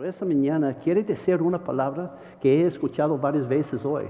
Pero 0.00 0.08
esta 0.08 0.24
mañana 0.24 0.72
quiere 0.78 1.04
decir 1.04 1.42
una 1.42 1.62
palabra 1.62 2.16
que 2.40 2.62
he 2.62 2.66
escuchado 2.66 3.18
varias 3.18 3.46
veces 3.46 3.84
hoy, 3.84 4.04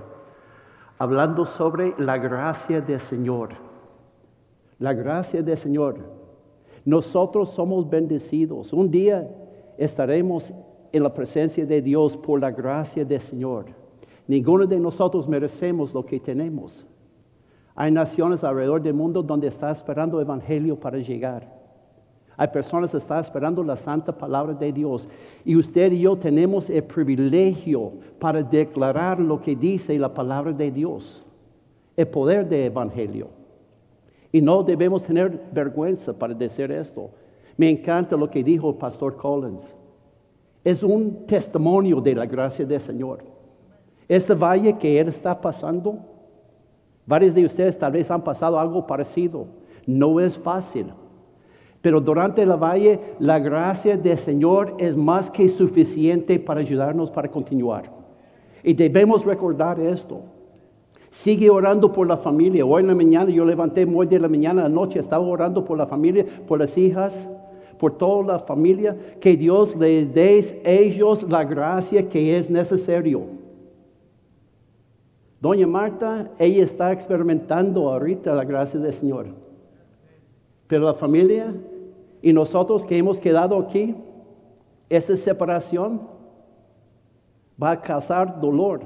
hablando 0.96 1.44
sobre 1.44 1.96
la 1.98 2.16
gracia 2.16 2.80
del 2.80 3.00
Señor. 3.00 3.54
La 4.78 4.94
gracia 4.94 5.42
del 5.42 5.56
Señor. 5.56 5.98
Nosotros 6.84 7.50
somos 7.50 7.90
bendecidos. 7.90 8.72
Un 8.72 8.88
día 8.88 9.28
estaremos 9.76 10.54
en 10.92 11.02
la 11.02 11.12
presencia 11.12 11.66
de 11.66 11.82
Dios 11.82 12.16
por 12.16 12.40
la 12.40 12.52
gracia 12.52 13.04
del 13.04 13.20
Señor. 13.20 13.64
Ninguno 14.28 14.66
de 14.66 14.78
nosotros 14.78 15.28
merecemos 15.28 15.92
lo 15.92 16.06
que 16.06 16.20
tenemos. 16.20 16.86
Hay 17.74 17.90
naciones 17.90 18.44
alrededor 18.44 18.80
del 18.80 18.94
mundo 18.94 19.24
donde 19.24 19.48
está 19.48 19.72
esperando 19.72 20.20
el 20.20 20.24
Evangelio 20.24 20.78
para 20.78 20.98
llegar. 20.98 21.59
Hay 22.40 22.48
personas 22.48 22.90
que 22.90 22.96
están 22.96 23.20
esperando 23.20 23.62
la 23.62 23.76
santa 23.76 24.16
palabra 24.16 24.54
de 24.54 24.72
Dios. 24.72 25.06
Y 25.44 25.56
usted 25.56 25.92
y 25.92 26.00
yo 26.00 26.16
tenemos 26.16 26.70
el 26.70 26.82
privilegio 26.84 27.92
para 28.18 28.42
declarar 28.42 29.20
lo 29.20 29.42
que 29.42 29.54
dice 29.54 29.98
la 29.98 30.14
palabra 30.14 30.50
de 30.50 30.70
Dios. 30.70 31.22
El 31.94 32.08
poder 32.08 32.48
del 32.48 32.68
Evangelio. 32.68 33.28
Y 34.32 34.40
no 34.40 34.62
debemos 34.62 35.02
tener 35.02 35.38
vergüenza 35.52 36.14
para 36.14 36.32
decir 36.32 36.72
esto. 36.72 37.10
Me 37.58 37.68
encanta 37.68 38.16
lo 38.16 38.30
que 38.30 38.42
dijo 38.42 38.70
el 38.70 38.76
pastor 38.76 39.18
Collins. 39.18 39.76
Es 40.64 40.82
un 40.82 41.26
testimonio 41.26 42.00
de 42.00 42.14
la 42.14 42.24
gracia 42.24 42.64
del 42.64 42.80
Señor. 42.80 43.22
Este 44.08 44.32
valle 44.32 44.78
que 44.78 44.98
Él 44.98 45.08
está 45.08 45.38
pasando, 45.38 45.98
varios 47.04 47.34
de 47.34 47.44
ustedes 47.44 47.78
tal 47.78 47.92
vez 47.92 48.10
han 48.10 48.24
pasado 48.24 48.58
algo 48.58 48.86
parecido. 48.86 49.44
No 49.86 50.18
es 50.18 50.38
fácil. 50.38 50.86
Pero 51.80 52.00
durante 52.00 52.42
el 52.42 52.50
valle, 52.50 53.00
la 53.18 53.38
gracia 53.38 53.96
del 53.96 54.18
Señor 54.18 54.74
es 54.78 54.96
más 54.96 55.30
que 55.30 55.48
suficiente 55.48 56.38
para 56.38 56.60
ayudarnos 56.60 57.10
para 57.10 57.30
continuar. 57.30 57.90
Y 58.62 58.74
debemos 58.74 59.24
recordar 59.24 59.80
esto. 59.80 60.20
Sigue 61.10 61.48
orando 61.48 61.92
por 61.92 62.06
la 62.06 62.18
familia. 62.18 62.64
Hoy 62.64 62.82
en 62.82 62.88
la 62.88 62.94
mañana 62.94 63.30
yo 63.30 63.44
levanté 63.44 63.86
muy 63.86 64.06
de 64.06 64.20
la 64.20 64.28
mañana 64.28 64.60
a 64.60 64.68
la 64.68 64.74
noche, 64.74 64.98
estaba 64.98 65.24
orando 65.24 65.64
por 65.64 65.78
la 65.78 65.86
familia, 65.86 66.24
por 66.46 66.60
las 66.60 66.76
hijas, 66.76 67.28
por 67.78 67.96
toda 67.96 68.34
la 68.34 68.38
familia, 68.38 68.96
que 69.18 69.36
Dios 69.36 69.74
le 69.74 70.04
dé 70.04 70.60
a 70.64 70.70
ellos 70.70 71.26
la 71.28 71.44
gracia 71.44 72.08
que 72.08 72.36
es 72.36 72.50
necesario. 72.50 73.22
Doña 75.40 75.66
Marta, 75.66 76.30
ella 76.38 76.62
está 76.62 76.92
experimentando 76.92 77.90
ahorita 77.90 78.34
la 78.34 78.44
gracia 78.44 78.78
del 78.78 78.92
Señor. 78.92 79.28
Pero 80.66 80.84
la 80.84 80.94
familia 80.94 81.54
y 82.22 82.32
nosotros 82.32 82.84
que 82.84 82.98
hemos 82.98 83.18
quedado 83.20 83.58
aquí, 83.58 83.94
esa 84.88 85.16
separación 85.16 86.02
va 87.62 87.72
a 87.72 87.80
causar 87.80 88.40
dolor. 88.40 88.82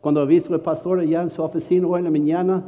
Cuando 0.00 0.22
he 0.22 0.26
visto 0.26 0.54
al 0.54 0.60
pastor 0.60 1.00
allá 1.00 1.22
en 1.22 1.30
su 1.30 1.42
oficina 1.42 1.86
hoy 1.86 1.98
en 1.98 2.04
la 2.04 2.10
mañana, 2.10 2.64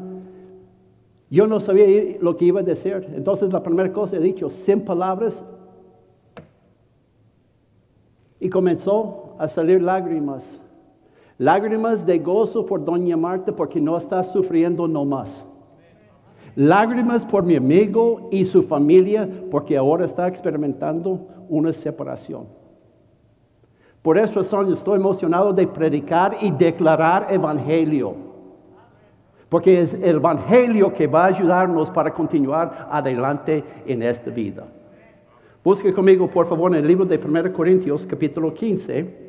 yo 1.31 1.47
no 1.47 1.61
sabía 1.61 2.17
lo 2.21 2.37
que 2.37 2.47
iba 2.47 2.61
a 2.61 2.65
decir. 2.65 3.07
Entonces 3.15 3.53
la 3.53 3.63
primera 3.63 3.93
cosa 3.93 4.17
he 4.17 4.21
dicho, 4.21 4.51
sin 4.51 4.81
palabras. 4.81 5.45
Y 8.41 8.49
comenzó 8.49 9.35
a 9.39 9.47
salir 9.47 9.83
lágrimas. 9.83 10.61
Lágrimas 11.37 12.05
de 12.05 12.19
gozo 12.19 12.67
por 12.67 12.85
doña 12.85 13.17
Marta 13.17 13.55
porque 13.55 13.81
no 13.81 13.97
está 13.97 14.25
sufriendo 14.25 14.89
no 14.89 15.05
más. 15.05 15.47
Lágrimas 16.55 17.25
por 17.25 17.45
mi 17.45 17.57
amigo 17.57 18.29
y 18.31 18.45
su 18.45 18.63
familia 18.63 19.29
porque 19.51 19.77
ahora 19.77 20.05
está 20.05 20.27
experimentando 20.29 21.27
una 21.49 21.73
separación. 21.73 22.47
Por 24.03 24.17
eso 24.17 24.41
estoy 24.41 24.97
emocionado 24.97 25.53
de 25.53 25.67
predicar 25.67 26.37
y 26.41 26.51
declarar 26.51 27.27
evangelio. 27.31 28.29
Porque 29.49 29.81
es 29.81 29.95
el 29.95 30.17
Evangelio 30.17 30.93
que 30.93 31.07
va 31.07 31.25
a 31.25 31.29
ayudarnos 31.29 31.91
para 31.91 32.13
continuar 32.13 32.89
adelante 32.91 33.65
en 33.87 34.03
esta 34.03 34.31
vida. 34.31 34.67
Busque 35.65 35.93
conmigo, 35.93 36.29
por 36.29 36.49
favor, 36.49 36.73
en 36.73 36.79
el 36.79 36.87
libro 36.87 37.07
de 37.07 37.19
1 37.19 37.53
Corintios, 37.53 38.07
capítulo 38.07 38.53
15. 38.53 39.28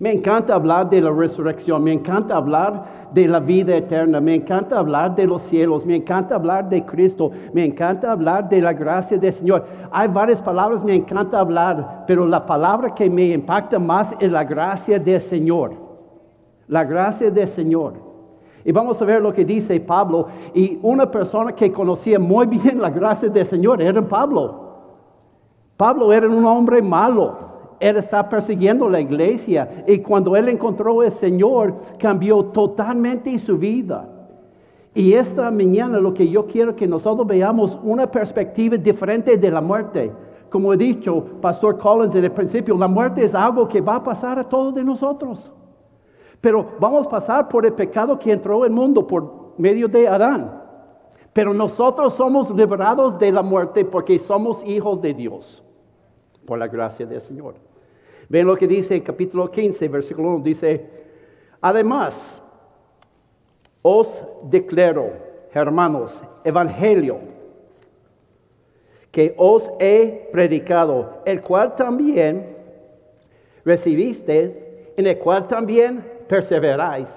Me 0.00 0.12
encanta 0.12 0.54
hablar 0.54 0.88
de 0.88 1.00
la 1.00 1.10
resurrección, 1.10 1.82
me 1.82 1.92
encanta 1.92 2.36
hablar 2.36 3.08
de 3.12 3.26
la 3.26 3.40
vida 3.40 3.76
eterna, 3.76 4.20
me 4.20 4.36
encanta 4.36 4.78
hablar 4.78 5.16
de 5.16 5.26
los 5.26 5.42
cielos, 5.42 5.84
me 5.84 5.96
encanta 5.96 6.36
hablar 6.36 6.68
de 6.68 6.86
Cristo, 6.86 7.32
me 7.52 7.64
encanta 7.64 8.12
hablar 8.12 8.48
de 8.48 8.60
la 8.60 8.72
gracia 8.72 9.18
del 9.18 9.32
Señor. 9.32 9.64
Hay 9.90 10.06
varias 10.06 10.40
palabras 10.40 10.84
me 10.84 10.94
encanta 10.94 11.40
hablar, 11.40 12.04
pero 12.06 12.26
la 12.26 12.46
palabra 12.46 12.94
que 12.94 13.10
me 13.10 13.26
impacta 13.30 13.80
más 13.80 14.14
es 14.20 14.30
la 14.30 14.44
gracia 14.44 15.00
del 15.00 15.20
Señor. 15.20 15.74
La 16.68 16.84
gracia 16.84 17.28
del 17.28 17.48
Señor. 17.48 17.94
Y 18.64 18.70
vamos 18.70 19.02
a 19.02 19.04
ver 19.04 19.20
lo 19.20 19.32
que 19.32 19.44
dice 19.44 19.80
Pablo. 19.80 20.28
Y 20.54 20.78
una 20.82 21.10
persona 21.10 21.52
que 21.52 21.72
conocía 21.72 22.20
muy 22.20 22.46
bien 22.46 22.80
la 22.80 22.90
gracia 22.90 23.28
del 23.28 23.46
Señor 23.46 23.82
era 23.82 24.00
Pablo. 24.02 24.68
Pablo 25.76 26.12
era 26.12 26.28
un 26.28 26.44
hombre 26.44 26.82
malo. 26.82 27.47
Él 27.80 27.96
está 27.96 28.28
persiguiendo 28.28 28.88
la 28.88 29.00
iglesia. 29.00 29.84
Y 29.86 29.98
cuando 29.98 30.36
él 30.36 30.48
encontró 30.48 31.00
al 31.00 31.12
Señor, 31.12 31.74
cambió 31.98 32.44
totalmente 32.46 33.38
su 33.38 33.56
vida. 33.56 34.08
Y 34.94 35.12
esta 35.12 35.50
mañana 35.50 35.98
lo 35.98 36.12
que 36.12 36.28
yo 36.28 36.46
quiero 36.46 36.74
que 36.74 36.86
nosotros 36.86 37.26
veamos 37.26 37.78
una 37.82 38.10
perspectiva 38.10 38.76
diferente 38.76 39.36
de 39.36 39.50
la 39.50 39.60
muerte. 39.60 40.10
Como 40.50 40.72
he 40.72 40.76
dicho, 40.76 41.24
Pastor 41.40 41.78
Collins 41.78 42.14
en 42.14 42.24
el 42.24 42.32
principio, 42.32 42.76
la 42.76 42.88
muerte 42.88 43.22
es 43.22 43.34
algo 43.34 43.68
que 43.68 43.80
va 43.80 43.96
a 43.96 44.02
pasar 44.02 44.38
a 44.38 44.48
todos 44.48 44.74
de 44.74 44.82
nosotros. 44.82 45.52
Pero 46.40 46.66
vamos 46.80 47.06
a 47.06 47.10
pasar 47.10 47.48
por 47.48 47.66
el 47.66 47.74
pecado 47.74 48.18
que 48.18 48.32
entró 48.32 48.64
en 48.64 48.72
el 48.72 48.76
mundo 48.76 49.06
por 49.06 49.54
medio 49.58 49.88
de 49.88 50.08
Adán. 50.08 50.62
Pero 51.32 51.52
nosotros 51.52 52.14
somos 52.14 52.50
liberados 52.50 53.18
de 53.18 53.30
la 53.30 53.42
muerte 53.42 53.84
porque 53.84 54.18
somos 54.18 54.64
hijos 54.64 55.00
de 55.00 55.14
Dios, 55.14 55.62
por 56.46 56.58
la 56.58 56.66
gracia 56.66 57.06
del 57.06 57.20
Señor. 57.20 57.67
Ven 58.28 58.46
lo 58.46 58.56
que 58.56 58.66
dice 58.66 58.94
en 58.94 59.02
capítulo 59.02 59.50
15, 59.50 59.88
versículo 59.88 60.34
1, 60.34 60.44
dice, 60.44 60.86
además, 61.60 62.42
os 63.80 64.22
declaro, 64.42 65.12
hermanos, 65.52 66.20
evangelio, 66.44 67.18
que 69.10 69.34
os 69.38 69.70
he 69.80 70.28
predicado, 70.30 71.22
el 71.24 71.40
cual 71.40 71.74
también 71.74 72.56
recibisteis, 73.64 74.60
en 74.96 75.06
el 75.06 75.18
cual 75.18 75.48
también 75.48 76.04
perseveráis. 76.28 77.08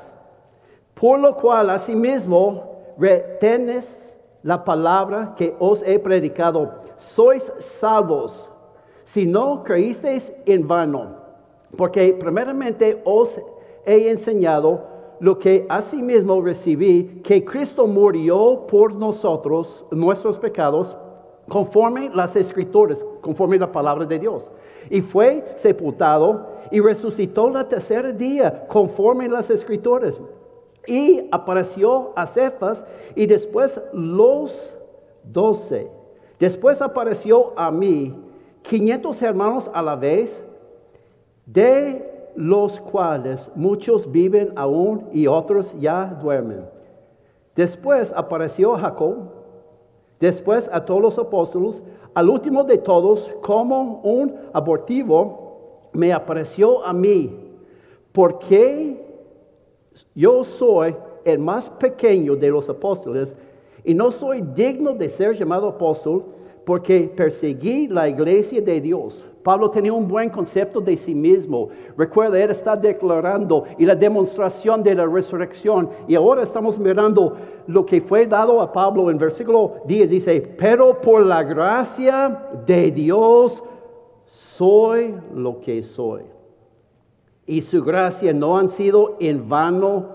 Por 0.94 1.20
lo 1.20 1.36
cual, 1.36 1.70
asimismo, 1.72 2.94
retenes 2.98 3.86
la 4.44 4.64
palabra 4.64 5.34
que 5.36 5.56
os 5.60 5.84
he 5.84 6.00
predicado. 6.00 6.84
Sois 6.98 7.52
salvos 7.60 8.51
si 9.12 9.26
no 9.26 9.62
creísteis 9.64 10.32
en 10.46 10.66
vano. 10.66 11.18
Porque 11.76 12.14
primeramente 12.14 13.02
os 13.04 13.38
he 13.86 14.10
enseñado 14.10 14.88
lo 15.20 15.38
que 15.38 15.66
asimismo 15.68 16.42
recibí, 16.42 17.22
que 17.22 17.44
Cristo 17.44 17.88
murió 17.88 18.66
por 18.68 18.94
nosotros, 18.94 19.86
nuestros 19.92 20.38
pecados, 20.38 20.96
conforme 21.50 22.10
las 22.10 22.38
escrituras, 22.38 23.06
conforme 23.20 23.60
la 23.60 23.70
palabra 23.70 24.06
de 24.06 24.18
Dios. 24.18 24.46
Y 24.90 25.02
fue 25.02 25.44
sepultado 25.58 26.48
y 26.72 26.80
resucitó 26.80 27.50
la 27.50 27.68
tercera 27.68 28.14
día, 28.14 28.66
conforme 28.68 29.28
las 29.28 29.50
escrituras. 29.50 30.20
Y 30.88 31.28
apareció 31.32 32.14
a 32.16 32.26
Cefas 32.26 32.86
y 33.16 33.26
después 33.26 33.80
los 33.92 34.74
doce. 35.24 35.92
Después 36.40 36.82
apareció 36.82 37.54
a 37.58 37.70
mí, 37.70 38.31
quinientos 38.62 39.22
hermanos 39.22 39.70
a 39.74 39.82
la 39.82 39.96
vez, 39.96 40.42
de 41.46 42.32
los 42.36 42.80
cuales 42.80 43.50
muchos 43.56 44.10
viven 44.12 44.54
aún 44.56 45.10
y 45.12 45.28
otros 45.28 45.76
ya 45.80 46.06
duermen. 46.22 46.66
Después 47.56 48.14
apareció 48.16 48.76
Jacob, 48.78 49.18
después 50.20 50.70
a 50.72 50.86
todos 50.86 51.02
los 51.02 51.18
apóstoles, 51.20 51.82
al 52.14 52.30
último 52.30 52.64
de 52.64 52.78
todos, 52.78 53.30
como 53.42 54.02
un 54.04 54.36
abortivo, 54.54 55.90
me 55.94 56.14
apareció 56.14 56.86
a 56.86 56.94
mí, 56.94 57.38
porque 58.12 59.06
yo 60.16 60.44
soy 60.44 60.96
el 61.26 61.40
más 61.40 61.70
pequeño 61.70 62.36
de 62.36 62.50
los 62.50 62.70
apóstoles 62.70 63.36
y 63.84 63.94
no 63.94 64.12
soy 64.12 64.42
digno 64.42 64.94
de 64.94 65.10
ser 65.10 65.36
llamado 65.36 65.68
apóstol 65.68 66.26
porque 66.66 67.12
perseguí 67.16 67.88
la 67.88 68.08
iglesia 68.08 68.62
de 68.62 68.82
Dios. 68.82 69.26
Pablo 69.44 69.72
tenía 69.72 69.94
un 69.94 70.08
buen 70.08 70.30
concepto 70.30 70.80
de 70.80 70.96
sí 70.96 71.16
mismo. 71.16 71.70
Recuerda, 71.98 72.40
él 72.42 72.52
está 72.52 72.76
declarando 72.76 73.66
y 73.78 73.86
la 73.86 73.96
demostración 73.96 74.84
de 74.84 74.94
la 74.94 75.06
resurrección. 75.06 75.90
Y 76.08 76.16
ahora 76.16 76.44
estamos 76.44 76.78
mirando 76.78 77.38
lo 77.68 77.86
que 77.86 78.02
fue 78.02 78.28
dado 78.28 78.62
a 78.62 78.72
Pablo 78.72 79.10
en 79.10 79.18
versículo 79.18 79.78
10. 79.86 80.10
Dice, 80.10 80.42
pero 80.58 81.02
por 81.02 81.26
la 81.26 81.44
gracia 81.44 82.50
de 82.68 82.92
Dios 82.92 83.64
soy 84.26 85.16
lo 85.34 85.60
que 85.60 85.82
soy. 85.82 86.22
Y 87.48 87.62
su 87.62 87.84
gracia 87.84 88.32
no 88.34 88.58
han 88.58 88.70
sido 88.70 89.18
en 89.20 89.50
vano 89.50 90.06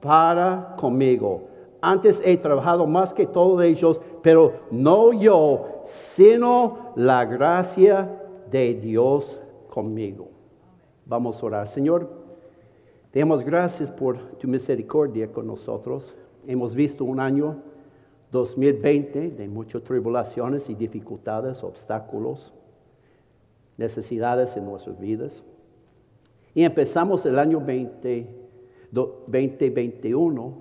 para 0.00 0.74
conmigo. 0.78 1.42
Antes 1.80 2.22
he 2.24 2.36
trabajado 2.36 2.86
más 2.86 3.12
que 3.12 3.26
todos 3.26 3.62
ellos, 3.62 4.00
pero 4.22 4.52
no 4.70 5.12
yo, 5.12 5.66
sino 5.84 6.92
la 6.96 7.24
gracia 7.24 8.08
de 8.50 8.74
Dios 8.74 9.40
conmigo. 9.68 10.28
Vamos 11.06 11.42
a 11.42 11.46
orar. 11.46 11.68
Señor, 11.68 12.08
te 13.10 13.22
gracias 13.24 13.90
por 13.90 14.18
tu 14.38 14.48
misericordia 14.48 15.30
con 15.30 15.46
nosotros. 15.46 16.14
Hemos 16.46 16.74
visto 16.74 17.04
un 17.04 17.20
año 17.20 17.56
2020 18.30 19.30
de 19.30 19.48
muchas 19.48 19.82
tribulaciones 19.82 20.68
y 20.70 20.74
dificultades, 20.74 21.62
obstáculos, 21.62 22.52
necesidades 23.76 24.56
en 24.56 24.64
nuestras 24.64 24.98
vidas. 24.98 25.42
Y 26.54 26.64
empezamos 26.64 27.26
el 27.26 27.38
año 27.38 27.60
20, 27.60 28.26
2021 28.90 30.54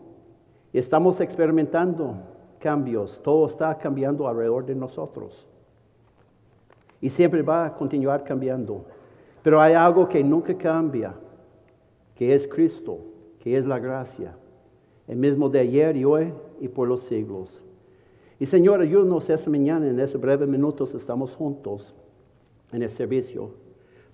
y 0.74 0.78
estamos 0.78 1.20
experimentando 1.20 2.16
cambios. 2.62 3.20
Todo 3.22 3.48
está 3.48 3.78
cambiando 3.78 4.28
alrededor 4.28 4.66
de 4.66 4.76
nosotros. 4.76 5.46
Y 7.02 7.10
siempre 7.10 7.42
va 7.42 7.66
a 7.66 7.74
continuar 7.74 8.24
cambiando. 8.24 8.86
Pero 9.44 9.60
hay 9.60 9.74
algo 9.74 10.08
que 10.08 10.24
nunca 10.24 10.56
cambia, 10.56 11.14
que 12.16 12.34
es 12.34 12.48
Cristo, 12.48 13.00
que 13.40 13.58
es 13.58 13.66
la 13.66 13.80
gracia. 13.80 14.36
El 15.08 15.18
mismo 15.18 15.50
de 15.50 15.60
ayer 15.60 15.98
y 15.98 16.06
hoy 16.06 16.32
y 16.60 16.68
por 16.68 16.88
los 16.88 17.02
siglos. 17.02 17.62
Y 18.40 18.46
Señor, 18.46 18.82
ayúdanos 18.82 19.30
esta 19.30 19.50
mañana, 19.50 19.88
en 19.88 20.00
esos 20.00 20.22
breves 20.22 20.48
minutos 20.48 20.96
estamos 20.96 21.36
juntos 21.36 21.94
en 22.72 22.82
el 22.82 22.90
servicio, 22.90 23.52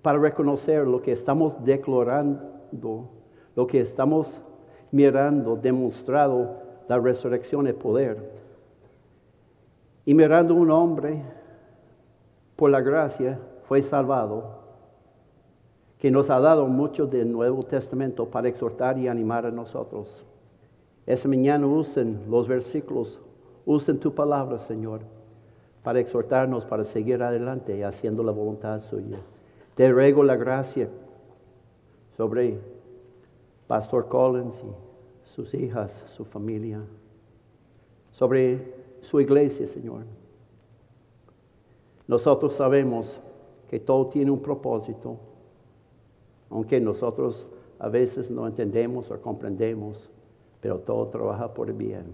para 0.02 0.18
reconocer 0.18 0.88
lo 0.88 1.02
que 1.02 1.12
estamos 1.12 1.64
declarando, 1.64 3.10
lo 3.56 3.68
que 3.68 3.82
estamos 3.82 4.28
mirando, 4.92 5.56
demostrado 5.56 6.58
la 6.88 7.00
resurrección 7.00 7.66
de 7.66 7.74
poder. 7.74 8.37
Y 10.07 10.13
mirando 10.13 10.56
un 10.56 10.71
hombre, 10.71 11.21
por 12.56 12.69
la 12.69 12.80
gracia, 12.80 13.42
fue 13.68 13.81
salvado, 13.81 14.62
que 16.00 16.09
nos 16.09 16.30
ha 16.30 16.39
dado 16.39 16.65
mucho 16.68 17.07
del 17.07 17.30
Nuevo 17.30 17.63
Testamento 17.63 18.25
para 18.30 18.48
exhortar 18.48 18.98
y 18.98 19.09
animar 19.09 19.45
a 19.45 19.51
nosotros. 19.51 20.25
Esa 21.06 21.27
mañana 21.27 21.68
usen 21.68 22.21
los 22.30 22.48
versículos, 22.48 23.19
usen 23.65 24.00
tu 24.00 24.15
palabra, 24.15 24.57
Señor, 24.59 25.01
para 25.83 26.00
exhortarnos, 26.00 26.63
para 26.63 26.86
seguir 26.86 27.21
adelante 27.21 27.83
haciendo 27.83 28.24
la 28.24 28.31
voluntad 28.31 28.80
suya. 28.89 29.18
Te 29.75 29.92
ruego 29.92 30.24
la 30.24 30.38
gracia 30.38 30.88
sobre 32.15 32.62
Pastor 33.68 34.07
Collins 34.07 34.56
y 34.63 35.36
sus 35.36 35.54
hijas, 35.54 36.06
su 36.15 36.24
familia, 36.24 36.80
sobre 38.12 38.77
su 39.02 39.20
iglesia, 39.20 39.68
Señor. 39.68 40.04
Nosotros 42.08 42.54
sabemos 42.54 43.20
que 43.70 43.80
todo 43.80 44.08
tiene 44.08 44.32
un 44.32 44.42
propósito, 44.42 45.18
aunque 46.50 46.80
nosotros 46.80 47.46
a 47.80 47.90
veces 47.90 48.32
no 48.32 48.48
entendemos 48.48 49.12
o 49.12 49.22
comprendemos 49.22 50.10
pero 50.62 50.80
todo 50.80 51.08
trabaja 51.08 51.54
por 51.54 51.72
bien. 51.74 52.06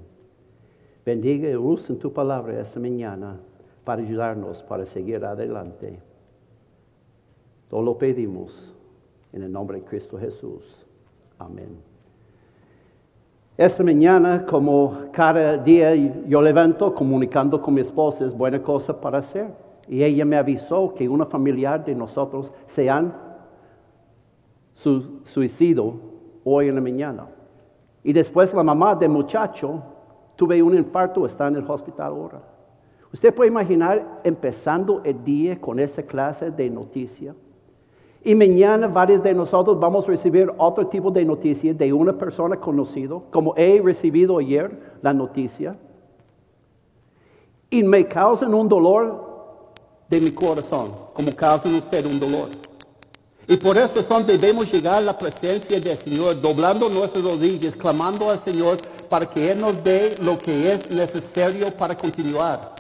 Bendiga 1.06 1.50
y 1.50 1.56
usen 1.56 2.00
tu 2.00 2.12
palabra 2.12 2.62
esta 2.62 2.80
mañana 2.80 3.39
para 3.83 4.01
ayudarnos 4.01 4.63
para 4.63 4.86
seguir 4.86 5.24
adelante. 5.25 6.00
Todo 7.69 7.81
lo 7.81 7.97
pedimos 7.97 8.74
en 9.31 9.44
el 9.44 9.51
nombre 9.51 9.79
de 9.79 9.86
Cristo 9.86 10.18
Jesús. 10.18 10.86
Amén. 11.39 11.92
Esta 13.55 13.83
mañana, 13.83 14.45
como 14.47 15.11
cada 15.11 15.57
día 15.57 15.94
yo 15.94 16.41
levanto 16.41 16.94
comunicando 16.95 17.61
con 17.61 17.75
mi 17.75 17.81
esposa, 17.81 18.25
es 18.25 18.35
buena 18.35 18.61
cosa 18.61 19.00
para 19.00 19.19
hacer. 19.19 19.53
Y 19.88 20.03
ella 20.03 20.25
me 20.25 20.38
avisó 20.38 20.94
que 20.94 21.07
una 21.07 21.25
familiar 21.25 21.85
de 21.85 21.94
nosotros 21.94 22.51
se 22.65 22.89
han 22.89 23.13
suicidado 25.23 25.94
hoy 26.44 26.69
en 26.69 26.75
la 26.75 26.81
mañana. 26.81 27.27
Y 28.03 28.11
después 28.11 28.53
la 28.53 28.63
mamá 28.63 28.95
del 28.95 29.09
muchacho 29.09 29.83
tuve 30.35 30.61
un 30.61 30.75
infarto, 30.75 31.25
está 31.25 31.47
en 31.47 31.57
el 31.57 31.69
hospital 31.69 32.07
ahora. 32.07 32.41
Usted 33.13 33.33
puede 33.35 33.51
imaginar 33.51 34.21
empezando 34.23 35.01
el 35.03 35.23
día 35.23 35.61
con 35.61 35.79
esta 35.79 36.01
clase 36.01 36.50
de 36.50 36.69
noticia. 36.71 37.35
Y 38.25 38.35
mañana 38.35 38.87
varios 38.87 39.21
de 39.21 39.33
nosotros 39.33 39.77
vamos 39.79 40.05
a 40.05 40.07
recibir 40.07 40.49
otro 40.57 40.87
tipo 40.87 41.11
de 41.11 41.25
noticia 41.25 41.73
de 41.73 41.91
una 41.91 42.17
persona 42.17 42.57
conocida, 42.57 43.19
como 43.31 43.53
he 43.57 43.81
recibido 43.81 44.37
ayer 44.37 44.97
la 45.01 45.13
noticia. 45.13 45.75
Y 47.69 47.83
me 47.83 48.07
causan 48.07 48.53
un 48.53 48.69
dolor 48.69 49.33
de 50.07 50.21
mi 50.21 50.31
corazón, 50.31 50.91
como 51.13 51.35
causan 51.35 51.75
usted 51.75 52.05
un 52.05 52.19
dolor. 52.19 52.49
Y 53.47 53.57
por 53.57 53.77
eso 53.77 54.01
son 54.07 54.25
debemos 54.25 54.71
llegar 54.71 54.95
a 54.95 55.01
la 55.01 55.17
presencia 55.17 55.79
del 55.79 55.97
Señor, 55.97 56.39
doblando 56.39 56.89
nuestras 56.89 57.25
rodillas, 57.25 57.75
clamando 57.75 58.29
al 58.29 58.39
Señor 58.39 58.77
para 59.09 59.25
que 59.25 59.51
Él 59.51 59.59
nos 59.59 59.83
dé 59.83 60.15
lo 60.21 60.39
que 60.39 60.73
es 60.73 60.89
necesario 60.91 61.69
para 61.71 61.97
continuar. 61.97 62.73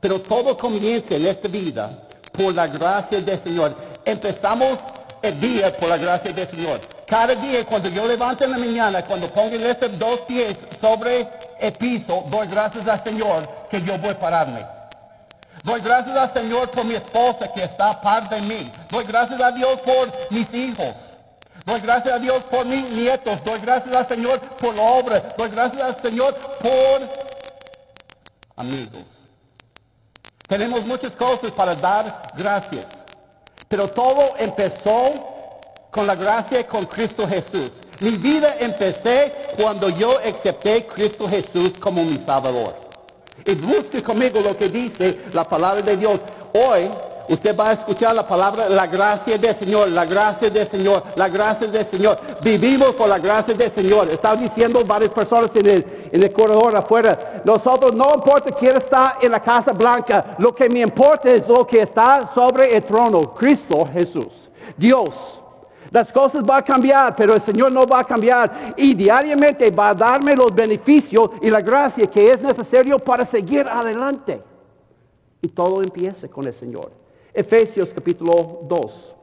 Pero 0.00 0.18
todo 0.18 0.56
comienza 0.56 1.14
en 1.14 1.26
esta 1.26 1.48
vida 1.48 2.08
por 2.32 2.54
la 2.54 2.66
gracia 2.68 3.20
del 3.20 3.38
Señor. 3.38 3.72
Empezamos 4.08 4.78
el 5.20 5.38
día 5.38 5.70
por 5.76 5.90
la 5.90 5.98
gracia 5.98 6.32
del 6.32 6.48
Señor. 6.48 6.80
Cada 7.06 7.34
día 7.34 7.62
cuando 7.66 7.90
yo 7.90 8.08
levanto 8.08 8.42
en 8.42 8.52
la 8.52 8.56
mañana, 8.56 9.04
cuando 9.04 9.28
pongo 9.28 9.54
estos 9.54 9.98
dos 9.98 10.20
pies 10.20 10.56
sobre 10.80 11.28
el 11.60 11.72
piso, 11.74 12.24
doy 12.30 12.46
gracias 12.46 12.88
al 12.88 13.04
Señor 13.04 13.46
que 13.70 13.82
yo 13.82 13.98
voy 13.98 14.08
a 14.08 14.18
pararme. 14.18 14.64
Doy 15.62 15.82
gracias 15.82 16.16
al 16.16 16.32
Señor 16.32 16.70
por 16.70 16.86
mi 16.86 16.94
esposa 16.94 17.52
que 17.52 17.64
está 17.64 17.90
a 17.90 18.00
par 18.00 18.30
de 18.30 18.40
mí. 18.42 18.72
Doy 18.90 19.04
gracias 19.04 19.38
a 19.42 19.52
Dios 19.52 19.78
por 19.80 20.10
mis 20.30 20.54
hijos. 20.54 20.94
Doy 21.66 21.80
gracias 21.82 22.14
a 22.14 22.18
Dios 22.18 22.42
por 22.50 22.64
mis 22.64 22.88
nietos. 22.92 23.44
Doy 23.44 23.60
gracias 23.60 23.94
al 23.94 24.08
Señor 24.08 24.40
por 24.40 24.74
la 24.74 24.82
obra. 24.82 25.20
Doy 25.36 25.50
gracias 25.50 25.82
al 25.82 26.00
Señor 26.00 26.34
por 26.34 27.02
amigos. 28.56 29.02
Tenemos 30.48 30.86
muchas 30.86 31.10
cosas 31.10 31.50
para 31.50 31.74
dar 31.74 32.22
gracias. 32.34 32.97
Pero 33.68 33.88
todo 33.88 34.34
empezó 34.38 35.12
con 35.90 36.06
la 36.06 36.14
gracia 36.14 36.66
con 36.66 36.86
Cristo 36.86 37.26
Jesús. 37.28 37.70
Mi 38.00 38.10
vida 38.12 38.56
empecé 38.60 39.32
cuando 39.60 39.88
yo 39.90 40.18
acepté 40.18 40.86
Cristo 40.86 41.28
Jesús 41.28 41.74
como 41.80 42.04
mi 42.04 42.18
Salvador. 42.24 42.74
Y 43.44 43.54
busque 43.54 44.02
conmigo 44.02 44.40
lo 44.40 44.56
que 44.56 44.68
dice 44.68 45.18
la 45.32 45.48
palabra 45.48 45.82
de 45.82 45.96
Dios. 45.96 46.20
Hoy 46.54 46.88
usted 47.28 47.56
va 47.56 47.70
a 47.70 47.72
escuchar 47.72 48.14
la 48.14 48.26
palabra, 48.26 48.68
la 48.68 48.86
gracia 48.86 49.38
del 49.38 49.54
Señor, 49.54 49.88
la 49.90 50.04
gracia 50.04 50.50
del 50.50 50.66
Señor, 50.68 51.02
la 51.16 51.28
gracia 51.28 51.66
del 51.66 51.86
Señor. 51.86 52.18
Vivimos 52.42 52.92
por 52.92 53.08
la 53.08 53.18
gracia 53.18 53.54
del 53.54 53.70
Señor. 53.70 54.08
Están 54.08 54.40
diciendo 54.40 54.84
varias 54.84 55.10
personas 55.10 55.50
en 55.54 55.66
el, 55.66 56.08
en 56.12 56.22
el 56.22 56.32
corredor 56.32 56.76
afuera. 56.76 57.42
Nosotros 57.44 57.94
no 57.94 58.06
importa 58.14 58.50
quién 58.58 58.76
está 58.76 59.18
en 59.20 59.32
la 59.32 59.42
casa 59.42 59.72
blanca. 59.72 60.36
Lo 60.38 60.54
que 60.54 60.68
me 60.68 60.80
importa 60.80 61.30
es 61.30 61.46
lo 61.46 61.66
que 61.66 61.80
está 61.80 62.30
sobre 62.34 62.74
el 62.76 62.82
trono. 62.82 63.34
Cristo 63.34 63.86
Jesús. 63.92 64.28
Dios. 64.76 65.08
Las 65.90 66.12
cosas 66.12 66.42
van 66.42 66.58
a 66.58 66.64
cambiar, 66.64 67.16
pero 67.16 67.34
el 67.34 67.40
Señor 67.40 67.72
no 67.72 67.86
va 67.86 68.00
a 68.00 68.04
cambiar. 68.04 68.74
Y 68.76 68.94
diariamente 68.94 69.70
va 69.70 69.90
a 69.90 69.94
darme 69.94 70.34
los 70.34 70.54
beneficios 70.54 71.30
y 71.40 71.48
la 71.48 71.60
gracia 71.60 72.06
que 72.06 72.30
es 72.30 72.42
necesario 72.42 72.98
para 72.98 73.24
seguir 73.24 73.66
adelante. 73.66 74.42
Y 75.40 75.48
todo 75.48 75.82
empieza 75.82 76.28
con 76.28 76.46
el 76.46 76.52
Señor. 76.52 76.90
Efesios 77.38 77.94
capítulo 77.94 78.66
2, 78.68 79.14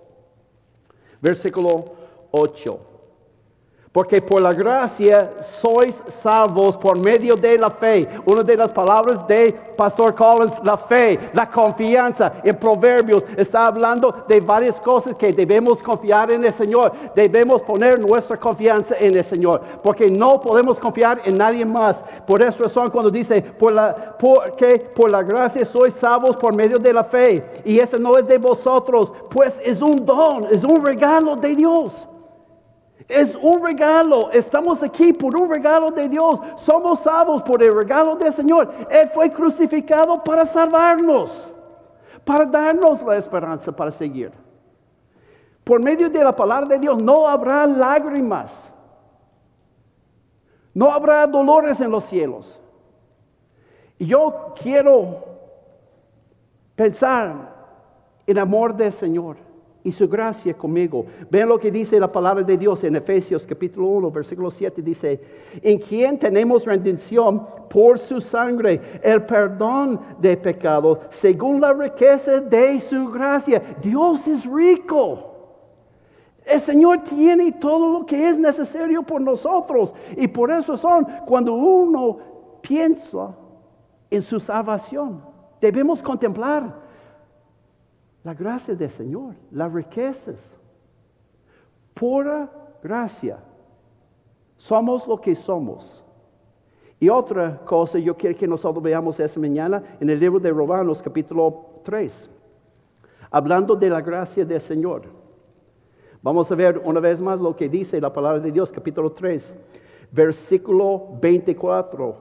versículo 1.21 1.97
8 2.31 2.94
porque 3.95 4.21
por 4.21 4.41
la 4.41 4.51
gracia 4.51 5.31
sois 5.61 5.95
salvos 6.21 6.75
por 6.75 6.99
medio 6.99 7.37
de 7.37 7.57
la 7.57 7.71
fe. 7.71 8.05
Una 8.25 8.43
de 8.43 8.57
las 8.57 8.69
palabras 8.73 9.25
de 9.25 9.53
Pastor 9.77 10.13
Collins, 10.13 10.51
la 10.65 10.75
fe, 10.75 11.17
la 11.31 11.49
confianza. 11.49 12.33
En 12.43 12.57
Proverbios 12.57 13.23
está 13.37 13.67
hablando 13.67 14.25
de 14.27 14.41
varias 14.41 14.75
cosas 14.81 15.15
que 15.15 15.31
debemos 15.31 15.81
confiar 15.81 16.29
en 16.29 16.43
el 16.43 16.51
Señor. 16.51 16.91
Debemos 17.15 17.61
poner 17.61 17.97
nuestra 17.97 18.37
confianza 18.37 18.95
en 18.99 19.17
el 19.17 19.23
Señor, 19.23 19.61
porque 19.81 20.09
no 20.09 20.41
podemos 20.41 20.77
confiar 20.77 21.21
en 21.23 21.37
nadie 21.37 21.63
más. 21.63 22.03
Por 22.27 22.41
esa 22.41 22.63
razón 22.63 22.89
cuando 22.89 23.09
dice, 23.09 23.41
por 23.41 23.71
la, 23.71 24.17
porque 24.19 24.91
por 24.93 25.09
la 25.09 25.23
gracia 25.23 25.63
sois 25.63 25.93
salvos 25.93 26.35
por 26.35 26.53
medio 26.53 26.77
de 26.79 26.91
la 26.91 27.05
fe. 27.05 27.61
Y 27.63 27.79
eso 27.79 27.97
no 27.97 28.17
es 28.17 28.27
de 28.27 28.39
vosotros, 28.39 29.13
pues 29.29 29.53
es 29.63 29.81
un 29.81 30.05
don, 30.05 30.47
es 30.51 30.65
un 30.65 30.85
regalo 30.85 31.37
de 31.37 31.55
Dios. 31.55 32.09
Es 33.07 33.35
un 33.35 33.63
regalo. 33.63 34.31
Estamos 34.31 34.81
aquí 34.81 35.13
por 35.13 35.39
un 35.39 35.49
regalo 35.49 35.91
de 35.91 36.07
Dios. 36.07 36.39
Somos 36.57 37.01
salvos 37.01 37.43
por 37.43 37.61
el 37.61 37.75
regalo 37.75 38.15
del 38.15 38.33
Señor. 38.33 38.71
Él 38.89 39.09
fue 39.13 39.29
crucificado 39.29 40.23
para 40.23 40.45
salvarnos. 40.45 41.51
para 42.23 42.43
darnos 42.43 43.03
la 43.03 43.17
esperanza 43.17 43.71
para 43.71 43.91
seguir. 43.91 44.31
Por 45.63 45.83
medio 45.83 46.09
de 46.09 46.23
la 46.23 46.35
palabra 46.35 46.67
de 46.69 46.79
Dios 46.79 46.99
no 47.03 47.27
habrá 47.27 47.67
lágrimas. 47.67 48.51
No 50.73 50.91
habrá 50.91 51.27
dolores 51.27 51.79
en 51.79 51.91
los 51.91 52.03
cielos. 52.05 52.59
Y 53.99 54.07
yo 54.07 54.55
quiero 54.59 55.23
pensar 56.75 57.53
en 58.25 58.39
amor 58.39 58.75
del 58.75 58.91
Señor 58.91 59.44
y 59.85 59.91
su 59.91 60.09
gracia 60.09 60.55
conmigo. 60.55 61.05
Vean 61.29 61.47
lo 61.47 61.59
que 61.59 61.69
dice 61.69 61.99
la 61.99 62.11
palabra 62.11 62.43
de 62.43 62.57
Dios 62.57 62.83
en 62.83 62.95
Efesios 62.95 63.45
capítulo 63.45 63.85
1, 63.87 64.11
versículo 64.11 64.49
7. 64.49 64.81
Dice, 64.81 65.21
en 65.61 65.77
quien 65.77 66.17
tenemos 66.17 66.65
redención 66.65 67.45
por 67.69 67.99
su 67.99 68.19
sangre, 68.19 68.99
el 69.03 69.23
perdón 69.25 70.01
de 70.19 70.35
pecados, 70.37 70.99
según 71.11 71.61
la 71.61 71.71
riqueza 71.71 72.41
de 72.41 72.79
su 72.81 73.11
gracia. 73.11 73.61
Dios 73.79 74.27
es 74.27 74.43
rico. 74.43 75.31
El 76.43 76.61
Señor 76.61 77.03
tiene 77.03 77.51
todo 77.51 77.99
lo 77.99 78.05
que 78.07 78.27
es 78.27 78.39
necesario 78.39 79.03
por 79.03 79.21
nosotros. 79.21 79.93
Y 80.17 80.27
por 80.27 80.49
eso 80.49 80.75
son, 80.77 81.05
cuando 81.27 81.53
uno 81.53 82.17
piensa 82.61 83.35
en 84.09 84.23
su 84.23 84.39
salvación, 84.39 85.21
debemos 85.61 86.01
contemplar 86.01 86.84
la 88.25 88.33
gracia 88.33 88.73
del 88.73 88.89
Señor, 88.89 89.35
las 89.51 89.71
riquezas. 89.71 90.57
Pura 91.93 92.51
gracia. 92.81 93.37
Somos 94.57 95.07
lo 95.07 95.21
que 95.21 95.35
somos. 95.35 96.03
Y 96.99 97.07
otra 97.07 97.61
cosa, 97.65 97.99
yo 97.99 98.17
quiero 98.17 98.35
que 98.35 98.47
nosotros 98.47 98.83
veamos 98.83 99.19
esta 99.19 99.39
mañana 99.39 99.97
en 99.99 100.09
el 100.09 100.19
libro 100.19 100.39
de 100.39 100.49
Romanos 100.49 101.03
capítulo 101.03 101.81
3, 101.83 102.31
hablando 103.29 103.75
de 103.75 103.91
la 103.91 104.01
gracia 104.01 104.43
del 104.43 104.59
Señor. 104.59 105.03
Vamos 106.23 106.51
a 106.51 106.55
ver 106.55 106.81
una 106.83 106.99
vez 106.99 107.21
más 107.21 107.39
lo 107.39 107.55
que 107.55 107.69
dice 107.69 108.01
la 108.01 108.11
palabra 108.11 108.39
de 108.39 108.51
Dios, 108.51 108.71
capítulo 108.71 109.11
3, 109.11 109.53
versículo 110.11 111.09
24. 111.21 112.17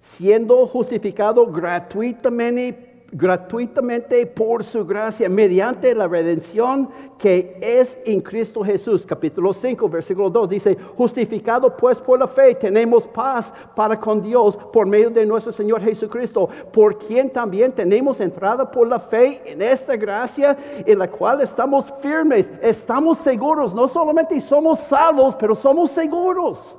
Siendo 0.00 0.66
justificado 0.66 1.46
gratuitamente 1.46 2.93
gratuitamente 3.14 4.26
por 4.26 4.64
su 4.64 4.84
gracia 4.84 5.28
mediante 5.28 5.94
la 5.94 6.08
redención 6.08 6.88
que 7.16 7.56
es 7.60 7.96
en 8.04 8.20
Cristo 8.20 8.64
Jesús. 8.64 9.06
Capítulo 9.06 9.54
5, 9.54 9.88
versículo 9.88 10.28
2 10.28 10.48
dice, 10.48 10.76
justificado 10.96 11.76
pues 11.76 12.00
por 12.00 12.18
la 12.18 12.26
fe 12.26 12.56
tenemos 12.56 13.06
paz 13.06 13.52
para 13.76 14.00
con 14.00 14.20
Dios 14.20 14.56
por 14.72 14.84
medio 14.86 15.10
de 15.10 15.24
nuestro 15.24 15.52
Señor 15.52 15.80
Jesucristo, 15.80 16.48
por 16.72 16.98
quien 16.98 17.30
también 17.30 17.70
tenemos 17.70 18.18
entrada 18.18 18.68
por 18.68 18.88
la 18.88 18.98
fe 18.98 19.40
en 19.44 19.62
esta 19.62 19.96
gracia 19.96 20.56
en 20.84 20.98
la 20.98 21.08
cual 21.08 21.40
estamos 21.40 21.94
firmes, 22.02 22.50
estamos 22.60 23.18
seguros, 23.18 23.72
no 23.72 23.86
solamente 23.86 24.40
somos 24.40 24.80
salvos, 24.80 25.36
pero 25.36 25.54
somos 25.54 25.92
seguros. 25.92 26.74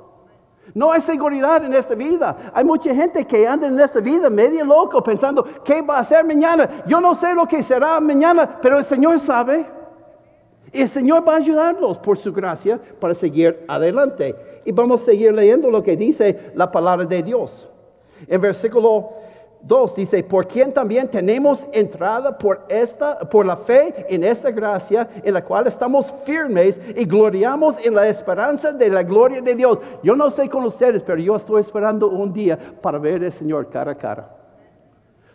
No 0.74 0.92
hay 0.92 1.00
seguridad 1.00 1.64
en 1.64 1.72
esta 1.74 1.94
vida. 1.94 2.52
Hay 2.52 2.64
mucha 2.64 2.94
gente 2.94 3.24
que 3.26 3.46
anda 3.46 3.66
en 3.66 3.78
esta 3.78 4.00
vida 4.00 4.28
medio 4.28 4.64
loco 4.64 5.02
pensando, 5.02 5.44
¿qué 5.64 5.82
va 5.82 5.98
a 5.98 6.00
hacer 6.00 6.24
mañana? 6.24 6.84
Yo 6.86 7.00
no 7.00 7.14
sé 7.14 7.34
lo 7.34 7.46
que 7.46 7.62
será 7.62 8.00
mañana, 8.00 8.58
pero 8.60 8.78
el 8.78 8.84
Señor 8.84 9.18
sabe. 9.18 9.66
Y 10.72 10.82
el 10.82 10.88
Señor 10.88 11.26
va 11.26 11.34
a 11.34 11.36
ayudarlos 11.36 11.98
por 11.98 12.18
su 12.18 12.32
gracia 12.32 12.80
para 13.00 13.14
seguir 13.14 13.64
adelante. 13.68 14.62
Y 14.64 14.72
vamos 14.72 15.02
a 15.02 15.04
seguir 15.06 15.32
leyendo 15.32 15.70
lo 15.70 15.82
que 15.82 15.96
dice 15.96 16.52
la 16.54 16.70
palabra 16.70 17.06
de 17.06 17.22
Dios. 17.22 17.68
En 18.26 18.40
versículo 18.40 19.10
2 19.66 19.96
dice, 19.96 20.22
por 20.22 20.46
quien 20.46 20.72
también 20.72 21.08
tenemos 21.08 21.66
entrada 21.72 22.38
por 22.38 22.64
esta 22.68 23.18
por 23.18 23.44
la 23.44 23.56
fe 23.56 24.06
en 24.08 24.22
esta 24.22 24.52
gracia 24.52 25.08
en 25.24 25.34
la 25.34 25.42
cual 25.42 25.66
estamos 25.66 26.14
firmes 26.24 26.80
y 26.94 27.04
gloriamos 27.04 27.84
en 27.84 27.94
la 27.94 28.06
esperanza 28.06 28.72
de 28.72 28.88
la 28.88 29.02
gloria 29.02 29.42
de 29.42 29.56
Dios. 29.56 29.78
Yo 30.04 30.14
no 30.14 30.30
sé 30.30 30.48
con 30.48 30.64
ustedes, 30.64 31.02
pero 31.02 31.18
yo 31.18 31.34
estoy 31.34 31.60
esperando 31.60 32.08
un 32.08 32.32
día 32.32 32.56
para 32.80 32.98
ver 32.98 33.24
al 33.24 33.32
Señor 33.32 33.68
cara 33.68 33.92
a 33.92 33.96
cara. 33.96 34.30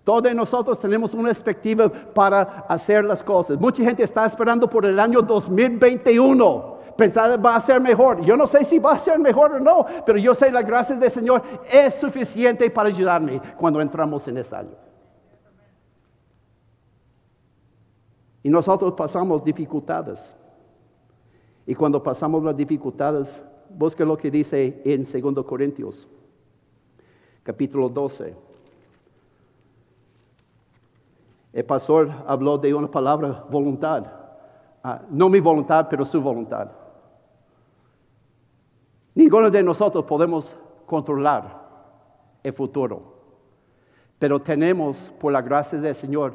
Todos 0.05 0.33
nosotros 0.33 0.79
tenemos 0.79 1.13
una 1.13 1.29
expectativa 1.29 1.89
para 1.89 2.65
hacer 2.69 3.03
las 3.03 3.21
cosas. 3.21 3.59
Mucha 3.59 3.83
gente 3.83 4.03
está 4.03 4.25
esperando 4.25 4.69
por 4.69 4.85
el 4.85 4.99
año 4.99 5.21
2021 5.21 6.70
pensaba 6.97 7.37
va 7.37 7.55
a 7.55 7.59
ser 7.59 7.79
mejor. 7.81 8.21
Yo 8.21 8.35
no 8.37 8.47
sé 8.47 8.63
si 8.63 8.79
va 8.79 8.93
a 8.93 8.99
ser 8.99 9.19
mejor 9.19 9.53
o 9.53 9.59
no, 9.59 9.85
pero 10.05 10.17
yo 10.17 10.33
sé 10.33 10.51
la 10.51 10.61
gracia 10.61 10.95
del 10.95 11.11
Señor 11.11 11.43
es 11.71 11.95
suficiente 11.95 12.69
para 12.69 12.89
ayudarme 12.89 13.41
cuando 13.57 13.81
entramos 13.81 14.27
en 14.27 14.37
este 14.37 14.55
año. 14.55 14.75
Y 18.43 18.49
nosotros 18.49 18.93
pasamos 18.93 19.43
dificultades. 19.43 20.33
Y 21.65 21.75
cuando 21.75 22.01
pasamos 22.01 22.43
las 22.43 22.57
dificultades, 22.57 23.41
busque 23.69 24.03
lo 24.03 24.17
que 24.17 24.31
dice 24.31 24.81
en 24.83 25.03
2 25.03 25.45
Corintios, 25.45 26.07
capítulo 27.43 27.87
12. 27.87 28.35
El 31.53 31.65
pastor 31.65 32.09
habló 32.25 32.57
de 32.57 32.73
una 32.73 32.89
palabra 32.89 33.45
voluntad. 33.49 34.05
Ah, 34.83 35.01
no 35.09 35.29
mi 35.29 35.39
voluntad, 35.39 35.87
pero 35.89 36.05
su 36.05 36.21
voluntad. 36.21 36.80
Ninguno 39.13 39.49
de 39.49 39.61
nosotros 39.61 40.05
podemos 40.05 40.55
controlar 40.85 41.61
el 42.43 42.53
futuro, 42.53 43.01
pero 44.17 44.39
tenemos, 44.41 45.11
por 45.19 45.33
la 45.33 45.41
gracia 45.41 45.79
del 45.79 45.95
Señor, 45.95 46.33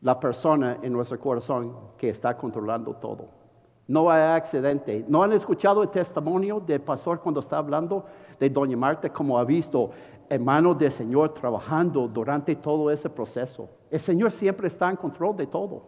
la 0.00 0.18
persona 0.18 0.78
en 0.82 0.92
nuestro 0.92 1.18
corazón 1.20 1.74
que 1.96 2.08
está 2.08 2.36
controlando 2.36 2.94
todo. 2.94 3.42
No 3.86 4.10
hay 4.10 4.22
accidente. 4.22 5.04
¿No 5.08 5.22
han 5.22 5.32
escuchado 5.32 5.82
el 5.82 5.88
testimonio 5.88 6.60
del 6.60 6.80
pastor 6.80 7.20
cuando 7.20 7.40
está 7.40 7.58
hablando 7.58 8.04
de 8.38 8.48
Doña 8.50 8.76
Marta, 8.76 9.12
como 9.12 9.38
ha 9.38 9.44
visto 9.44 9.90
hermanos 10.28 10.78
del 10.78 10.90
Señor 10.90 11.34
trabajando 11.34 12.08
durante 12.08 12.56
todo 12.56 12.90
ese 12.90 13.10
proceso? 13.10 13.68
El 13.90 14.00
Señor 14.00 14.30
siempre 14.30 14.66
está 14.66 14.88
en 14.88 14.96
control 14.96 15.36
de 15.36 15.46
todo. 15.46 15.82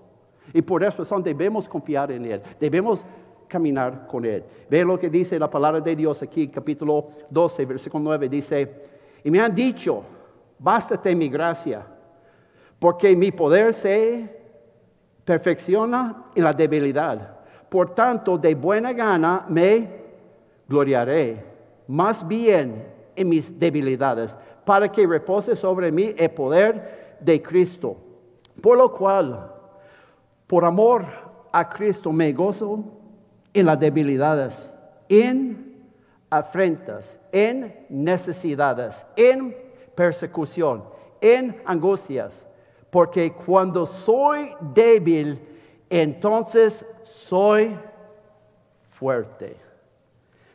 Y 0.52 0.60
por 0.60 0.84
eso 0.84 1.20
debemos 1.20 1.68
confiar 1.68 2.12
en 2.12 2.26
Él. 2.26 2.42
Debemos 2.60 3.06
caminar 3.48 4.06
con 4.06 4.24
Él. 4.24 4.44
Ve 4.68 4.84
lo 4.84 4.98
que 4.98 5.10
dice 5.10 5.38
la 5.38 5.50
palabra 5.50 5.80
de 5.80 5.96
Dios 5.96 6.22
aquí, 6.22 6.48
capítulo 6.48 7.08
12, 7.30 7.64
versículo 7.66 8.04
9, 8.04 8.28
dice, 8.28 8.74
y 9.22 9.30
me 9.30 9.40
han 9.40 9.54
dicho, 9.54 10.02
bástate 10.58 11.14
mi 11.14 11.28
gracia, 11.28 11.86
porque 12.78 13.16
mi 13.16 13.32
poder 13.32 13.72
se 13.72 14.28
perfecciona 15.24 16.26
en 16.34 16.44
la 16.44 16.52
debilidad. 16.52 17.38
Por 17.68 17.94
tanto, 17.94 18.36
de 18.38 18.54
buena 18.54 18.92
gana 18.92 19.46
me 19.48 19.88
gloriaré, 20.68 21.44
más 21.88 22.26
bien 22.26 22.84
en 23.16 23.28
mis 23.28 23.58
debilidades, 23.58 24.36
para 24.64 24.90
que 24.90 25.06
repose 25.06 25.56
sobre 25.56 25.90
mí 25.90 26.14
el 26.16 26.30
poder 26.30 27.16
de 27.20 27.40
Cristo. 27.42 27.96
Por 28.60 28.78
lo 28.78 28.92
cual, 28.92 29.52
por 30.46 30.64
amor 30.64 31.04
a 31.52 31.68
Cristo 31.68 32.12
me 32.12 32.32
gozo 32.32 32.84
en 33.54 33.66
las 33.66 33.78
debilidades, 33.80 34.68
en 35.08 35.74
afrentas, 36.28 37.18
en 37.32 37.86
necesidades, 37.88 39.06
en 39.16 39.56
persecución, 39.94 40.84
en 41.20 41.62
angustias. 41.64 42.44
Porque 42.90 43.32
cuando 43.32 43.86
soy 43.86 44.50
débil, 44.74 45.40
entonces 45.88 46.84
soy 47.02 47.76
fuerte. 48.90 49.56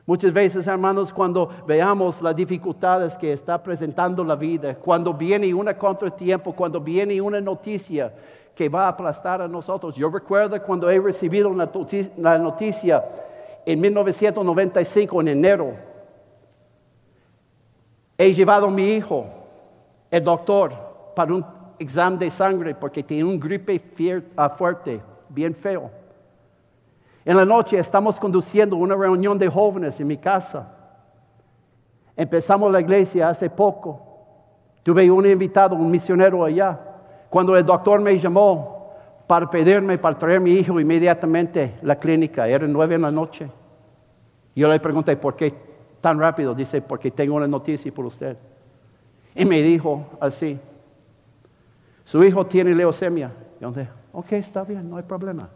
Muchas 0.06 0.34
veces, 0.34 0.66
hermanos, 0.66 1.14
cuando 1.14 1.50
veamos 1.68 2.22
las 2.22 2.36
dificultades 2.36 3.16
que 3.16 3.32
está 3.32 3.62
presentando 3.62 4.24
la 4.24 4.36
vida, 4.36 4.74
cuando 4.76 5.14
viene 5.14 5.54
un 5.54 5.72
contratiempo, 5.74 6.52
cuando 6.54 6.82
viene 6.82 7.22
una 7.22 7.40
noticia 7.40 8.12
que 8.60 8.68
va 8.68 8.88
a 8.88 8.90
aplastar 8.90 9.42
a 9.42 9.48
nosotros. 9.48 9.96
Yo 9.96 10.10
recuerdo 10.10 10.62
cuando 10.62 10.90
he 10.90 11.00
recibido 11.00 11.50
la 12.18 12.38
noticia, 12.38 13.06
en 13.66 13.80
1995, 13.80 15.22
en 15.22 15.28
enero, 15.30 15.74
he 18.18 18.34
llevado 18.34 18.68
a 18.68 18.70
mi 18.70 18.84
hijo, 18.96 19.28
el 20.12 20.26
doctor, 20.26 20.74
para 21.16 21.34
un 21.34 21.46
examen 21.80 22.20
de 22.20 22.30
sangre 22.30 22.76
porque 22.76 23.02
tiene 23.02 23.24
un 23.24 23.40
gripe 23.40 23.82
ah, 24.36 24.50
fuerte, 24.50 25.00
bien 25.30 25.56
feo. 25.56 25.90
En 27.24 27.38
la 27.38 27.46
noche 27.46 27.80
estamos 27.80 28.20
conduciendo 28.20 28.76
una 28.76 28.96
reunión 28.96 29.40
de 29.40 29.48
jóvenes 29.48 29.98
en 30.02 30.08
mi 30.08 30.18
casa. 30.18 30.70
Empezamos 32.14 32.70
la 32.74 32.82
iglesia 32.82 33.30
hace 33.30 33.50
poco. 33.50 34.02
Tuve 34.84 35.10
un 35.10 35.26
invitado, 35.26 35.78
un 35.78 35.90
misionero 35.90 36.44
allá. 36.44 36.88
Cuando 37.30 37.56
el 37.56 37.66
doctor 37.66 38.02
me 38.02 38.18
llamó 38.18 38.94
para 39.28 39.50
pedirme, 39.50 39.98
para 39.98 40.18
traer 40.18 40.38
a 40.38 40.40
mi 40.40 40.54
hijo 40.54 40.80
inmediatamente 40.80 41.76
a 41.82 41.86
la 41.86 42.00
clínica, 42.00 42.48
era 42.48 42.68
nueve 42.68 42.96
en 42.96 43.04
la 43.04 43.12
noche. 43.12 43.50
Yo 44.56 44.68
le 44.68 44.80
pregunté, 44.80 45.16
¿por 45.16 45.36
qué 45.36 45.54
tan 46.02 46.20
rápido? 46.20 46.56
Dice, 46.56 46.82
porque 46.82 47.12
tengo 47.12 47.36
una 47.36 47.48
noticia 47.48 47.92
por 47.94 48.06
usted. 48.06 48.36
Y 49.36 49.46
me 49.46 49.62
dijo 49.62 50.06
así, 50.20 50.60
Su 52.04 52.24
hijo 52.24 52.46
tiene 52.48 52.74
leucemia. 52.74 53.32
Yo 53.62 53.72
dije, 53.72 53.90
ok, 54.12 54.32
está 54.34 54.64
bien, 54.64 54.90
no 54.90 54.98
hay 54.98 55.04
problema. 55.04 55.50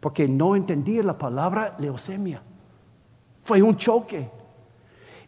Porque 0.00 0.26
no 0.26 0.56
entendía 0.56 1.02
la 1.02 1.16
palabra 1.16 1.76
leucemia. 1.78 2.42
Fue 3.44 3.62
un 3.62 3.76
choque. 3.76 4.28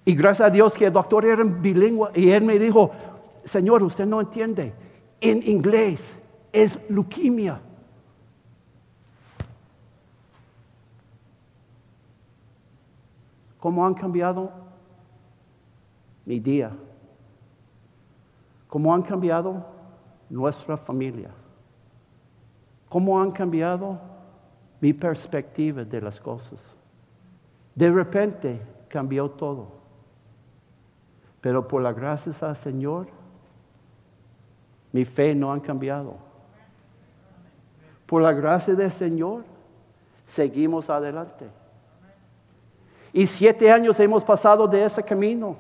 Y 0.05 0.15
gracias 0.17 0.49
a 0.49 0.51
Dios 0.51 0.77
que 0.77 0.87
el 0.87 0.93
doctor 0.93 1.25
era 1.25 1.45
bilingüe 1.45 2.11
y 2.15 2.31
él 2.31 2.43
me 2.43 2.59
dijo, 2.59 2.91
Señor, 3.45 3.83
usted 3.83 4.07
no 4.07 4.21
entiende. 4.21 4.75
En 5.23 5.49
inglés 5.49 6.13
es 6.53 6.77
leucemia. 6.91 7.61
¿Cómo 13.61 13.87
han 13.87 13.95
cambiado 13.95 14.51
mi 16.27 16.41
día? 16.41 16.73
¿Cómo 18.67 18.93
han 18.93 19.03
cambiado 19.03 19.65
nuestra 20.29 20.77
familia? 20.77 21.31
¿Cómo 22.89 23.23
han 23.23 23.31
cambiado 23.31 24.01
mi 24.81 24.93
perspectiva 24.93 25.85
de 25.85 26.01
las 26.01 26.21
cosas? 26.21 26.75
De 27.77 27.89
repente 27.93 28.61
cambió 28.89 29.31
todo. 29.31 29.69
Pero 31.41 31.69
por 31.69 31.81
la 31.81 31.93
gracia 31.93 32.33
al 32.49 32.57
Señor, 32.57 33.22
mi 34.93 35.05
fe 35.05 35.35
no 35.35 35.53
ha 35.53 35.61
cambiado. 35.61 36.15
Por 38.07 38.23
la 38.23 38.33
gracia 38.33 38.75
del 38.75 38.93
Señor, 38.93 39.43
seguimos 40.27 40.91
adelante. 40.91 41.47
Y 43.13 43.27
siete 43.27 43.71
años 43.71 43.99
hemos 44.01 44.23
pasado 44.23 44.67
de 44.67 44.85
ese 44.85 45.03
camino. 45.03 45.57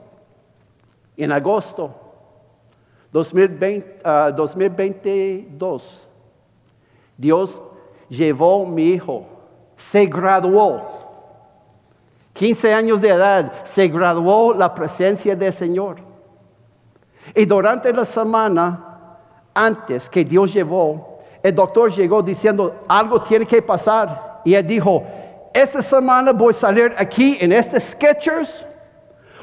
En 1.16 1.32
agosto 1.32 1.94
2020, 3.12 4.00
2022, 4.34 5.82
ah, 5.82 6.08
Dios 7.16 7.62
llevó 8.08 8.66
a 8.66 8.68
mi 8.68 8.90
hijo, 8.90 9.26
se 9.76 10.06
graduó. 10.06 11.00
15 12.32 12.72
años 12.72 13.02
de 13.02 13.10
edad, 13.10 13.64
se 13.64 13.88
graduó 13.88 14.54
la 14.54 14.74
presencia 14.74 15.36
del 15.36 15.52
Señor. 15.52 15.98
Y 17.34 17.44
durante 17.44 17.92
la 17.92 18.06
semana 18.06 18.91
antes 19.54 20.08
que 20.08 20.24
Dios 20.24 20.52
llevó, 20.52 21.18
el 21.42 21.54
doctor 21.54 21.90
llegó 21.92 22.22
diciendo, 22.22 22.84
algo 22.88 23.20
tiene 23.22 23.46
que 23.46 23.60
pasar. 23.60 24.40
Y 24.44 24.54
él 24.54 24.66
dijo, 24.66 25.02
esta 25.52 25.82
semana 25.82 26.32
voy 26.32 26.50
a 26.50 26.58
salir 26.58 26.94
aquí 26.96 27.36
en 27.40 27.52
este 27.52 27.78
Sketchers 27.80 28.64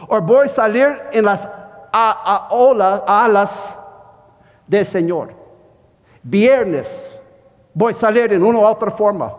o 0.08 0.20
voy 0.22 0.46
a 0.46 0.48
salir 0.48 1.02
en 1.12 1.26
las 1.26 1.48
alas 1.92 3.78
del 4.66 4.86
Señor. 4.86 5.34
Viernes 6.24 7.20
voy 7.74 7.94
a 7.94 7.96
salir 7.96 8.34
en 8.34 8.44
una 8.44 8.60
u 8.60 8.66
otra 8.66 8.92
forma. 8.92 9.34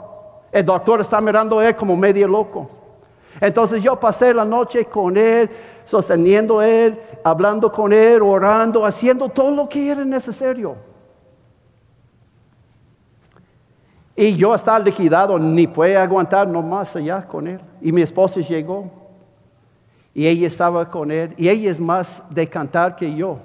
El 0.52 0.64
doctor 0.64 1.00
está 1.00 1.20
mirando 1.20 1.58
a 1.58 1.68
él 1.68 1.76
como 1.76 1.96
medio 1.96 2.26
loco. 2.26 2.70
Entonces 3.40 3.82
yo 3.82 3.98
pasé 3.98 4.34
la 4.34 4.44
noche 4.44 4.84
con 4.84 5.16
él, 5.16 5.48
sosteniendo 5.86 6.60
él, 6.60 7.00
hablando 7.24 7.72
con 7.72 7.92
él, 7.92 8.20
orando, 8.22 8.84
haciendo 8.84 9.28
todo 9.28 9.50
lo 9.50 9.68
que 9.68 9.90
era 9.90 10.04
necesario. 10.04 10.76
Y 14.14 14.36
yo 14.36 14.54
estaba 14.54 14.78
liquidado, 14.78 15.38
ni 15.38 15.66
pude 15.66 15.96
aguantar 15.96 16.46
no 16.46 16.60
más 16.60 16.94
allá 16.94 17.26
con 17.26 17.46
él. 17.46 17.60
Y 17.80 17.90
mi 17.90 18.02
esposa 18.02 18.40
llegó. 18.40 18.90
Y 20.12 20.26
ella 20.26 20.46
estaba 20.46 20.90
con 20.90 21.10
él. 21.10 21.32
Y 21.38 21.48
ella 21.48 21.70
es 21.70 21.80
más 21.80 22.22
de 22.28 22.46
cantar 22.46 22.96
que 22.96 23.14
yo. 23.14 23.38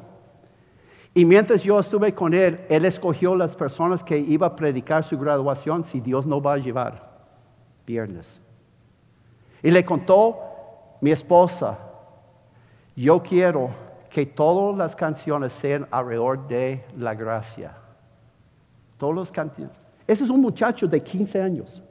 Y 1.13 1.23
mientras 1.23 1.63
yo 1.63 1.79
estuve 1.79 2.13
con 2.13 2.33
él, 2.33 2.59
él 2.67 2.83
escogió 2.83 3.35
las 3.35 3.55
personas 3.55 4.03
que 4.03 4.17
iba 4.17 4.47
a 4.47 4.55
predicar 4.57 5.01
su 5.05 5.17
graduación 5.17 5.85
si 5.85 6.01
Dios 6.01 6.25
no 6.25 6.41
va 6.41 6.55
a 6.55 6.57
llevar. 6.57 7.09
Viernes. 7.87 8.41
Y 9.65 9.71
le 9.71 9.83
contó 9.83 10.37
mi 11.01 11.09
esposa, 11.09 11.75
yo 12.95 13.23
quiero 13.23 13.71
que 14.11 14.23
todas 14.27 14.77
las 14.77 14.95
canciones 14.95 15.53
sean 15.53 15.87
alrededor 15.89 16.47
de 16.47 16.83
la 16.95 17.15
gracia. 17.15 17.75
Todas 18.99 19.15
las 19.15 19.31
canciones. 19.31 19.75
Ese 20.05 20.23
es 20.23 20.29
un 20.29 20.39
muchacho 20.39 20.87
de 20.87 21.01
15 21.01 21.41
años, 21.41 21.81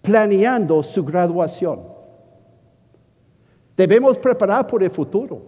planeando 0.00 0.82
su 0.82 1.04
graduación. 1.04 1.82
Debemos 3.76 4.16
preparar 4.16 4.66
por 4.66 4.82
el 4.82 4.90
futuro. 4.90 5.42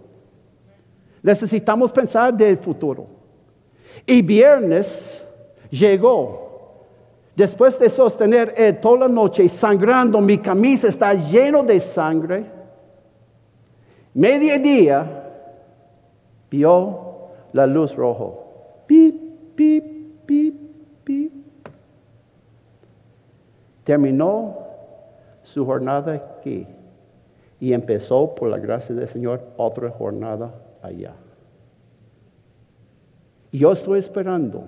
Necesitamos 1.23 1.91
pensar 1.91 2.35
del 2.35 2.59
futuro. 2.59 3.07
Y 4.05 4.21
viernes 4.21 5.25
llegó. 5.71 6.48
Después 7.39 7.79
de 7.79 7.87
sostener 7.87 8.53
él 8.57 8.81
toda 8.81 8.99
la 8.99 9.07
noche 9.07 9.47
sangrando, 9.47 10.19
mi 10.19 10.39
camisa 10.39 10.89
está 10.89 11.13
lleno 11.13 11.63
de 11.63 11.79
sangre. 11.79 12.43
Mediodía 14.13 15.07
vio 16.51 17.29
la 17.53 17.65
luz 17.65 17.95
rojo. 17.95 18.83
Pip, 18.85 19.55
pip, 19.55 19.85
pip, 20.25 20.55
pip 21.05 21.33
terminó 23.85 24.57
su 25.43 25.65
jornada 25.65 26.15
aquí 26.15 26.67
y 27.57 27.71
empezó, 27.71 28.35
por 28.35 28.49
la 28.49 28.57
gracia 28.57 28.93
del 28.93 29.07
Señor, 29.07 29.41
otra 29.55 29.89
jornada 29.91 30.53
allá. 30.81 31.13
Y 33.49 33.59
yo 33.59 33.71
estoy 33.71 33.99
esperando 33.99 34.65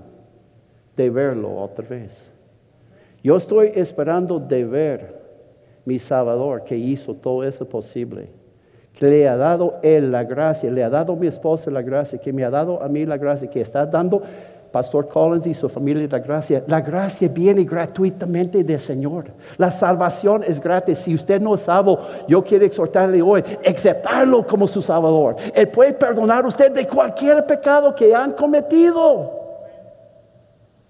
de 0.96 1.10
verlo 1.10 1.54
otra 1.58 1.86
vez. 1.86 2.32
Yo 3.24 3.38
estoy 3.38 3.72
esperando 3.76 4.40
de 4.40 4.66
ver 4.66 5.22
mi 5.86 6.00
Salvador 6.00 6.64
que 6.64 6.76
hizo 6.76 7.14
todo 7.14 7.44
eso 7.44 7.68
posible. 7.68 8.30
Que 8.94 9.08
le 9.08 9.28
ha 9.28 9.38
dado 9.38 9.76
Él 9.84 10.12
la 10.12 10.24
gracia, 10.24 10.70
le 10.70 10.84
ha 10.84 10.90
dado 10.90 11.16
mi 11.16 11.28
esposa 11.28 11.72
la 11.72 11.82
gracia, 11.82 12.20
que 12.20 12.34
me 12.34 12.44
ha 12.44 12.50
dado 12.50 12.82
a 12.82 12.88
mí 12.88 13.06
la 13.06 13.18
gracia, 13.18 13.50
que 13.50 13.62
está 13.62 13.86
dando 13.86 14.22
Pastor 14.72 15.08
Collins 15.10 15.46
y 15.48 15.54
su 15.54 15.68
familia 15.68 16.08
la 16.10 16.20
gracia. 16.20 16.64
La 16.68 16.82
gracia 16.82 17.28
viene 17.28 17.64
gratuitamente 17.64 18.64
del 18.64 18.80
Señor. 18.80 19.26
La 19.58 19.70
salvación 19.70 20.44
es 20.48 20.60
gratis. 20.60 21.00
Si 21.00 21.14
usted 21.14 21.42
no 21.42 21.56
es 21.56 21.62
salvo, 21.62 22.00
yo 22.28 22.44
quiero 22.44 22.66
exhortarle 22.66 23.22
hoy, 23.22 23.44
aceptarlo 23.66 24.46
como 24.48 24.68
su 24.68 24.82
Salvador. 24.82 25.36
Él 25.54 25.68
puede 25.70 25.94
perdonar 25.94 26.46
a 26.46 26.48
usted 26.48 26.72
de 26.72 26.88
cualquier 26.88 27.46
pecado 27.46 27.94
que 27.94 28.16
han 28.16 28.32
cometido. 28.32 29.41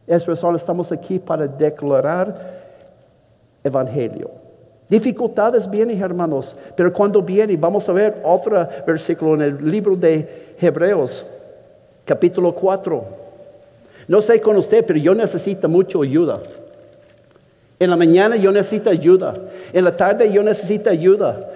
Es 0.07 0.25
razón, 0.25 0.55
estamos 0.55 0.91
aquí 0.91 1.19
para 1.19 1.47
declarar 1.47 2.61
evangelio. 3.63 4.31
Dificultades 4.89 5.69
vienen, 5.69 6.01
hermanos, 6.01 6.55
pero 6.75 6.91
cuando 6.91 7.21
viene, 7.21 7.55
vamos 7.55 7.87
a 7.87 7.93
ver 7.93 8.21
otro 8.25 8.67
versículo 8.85 9.35
en 9.35 9.41
el 9.41 9.71
libro 9.71 9.95
de 9.95 10.55
Hebreos, 10.59 11.25
capítulo 12.03 12.53
4. 12.53 13.05
No 14.07 14.21
sé 14.21 14.41
con 14.41 14.57
usted, 14.57 14.85
pero 14.85 14.99
yo 14.99 15.15
necesito 15.15 15.69
mucho 15.69 16.01
ayuda. 16.01 16.41
En 17.79 17.89
la 17.89 17.95
mañana 17.95 18.35
yo 18.35 18.51
necesito 18.51 18.89
ayuda. 18.89 19.33
En 19.71 19.85
la 19.85 19.95
tarde 19.95 20.31
yo 20.31 20.43
necesito 20.43 20.89
ayuda. 20.89 21.49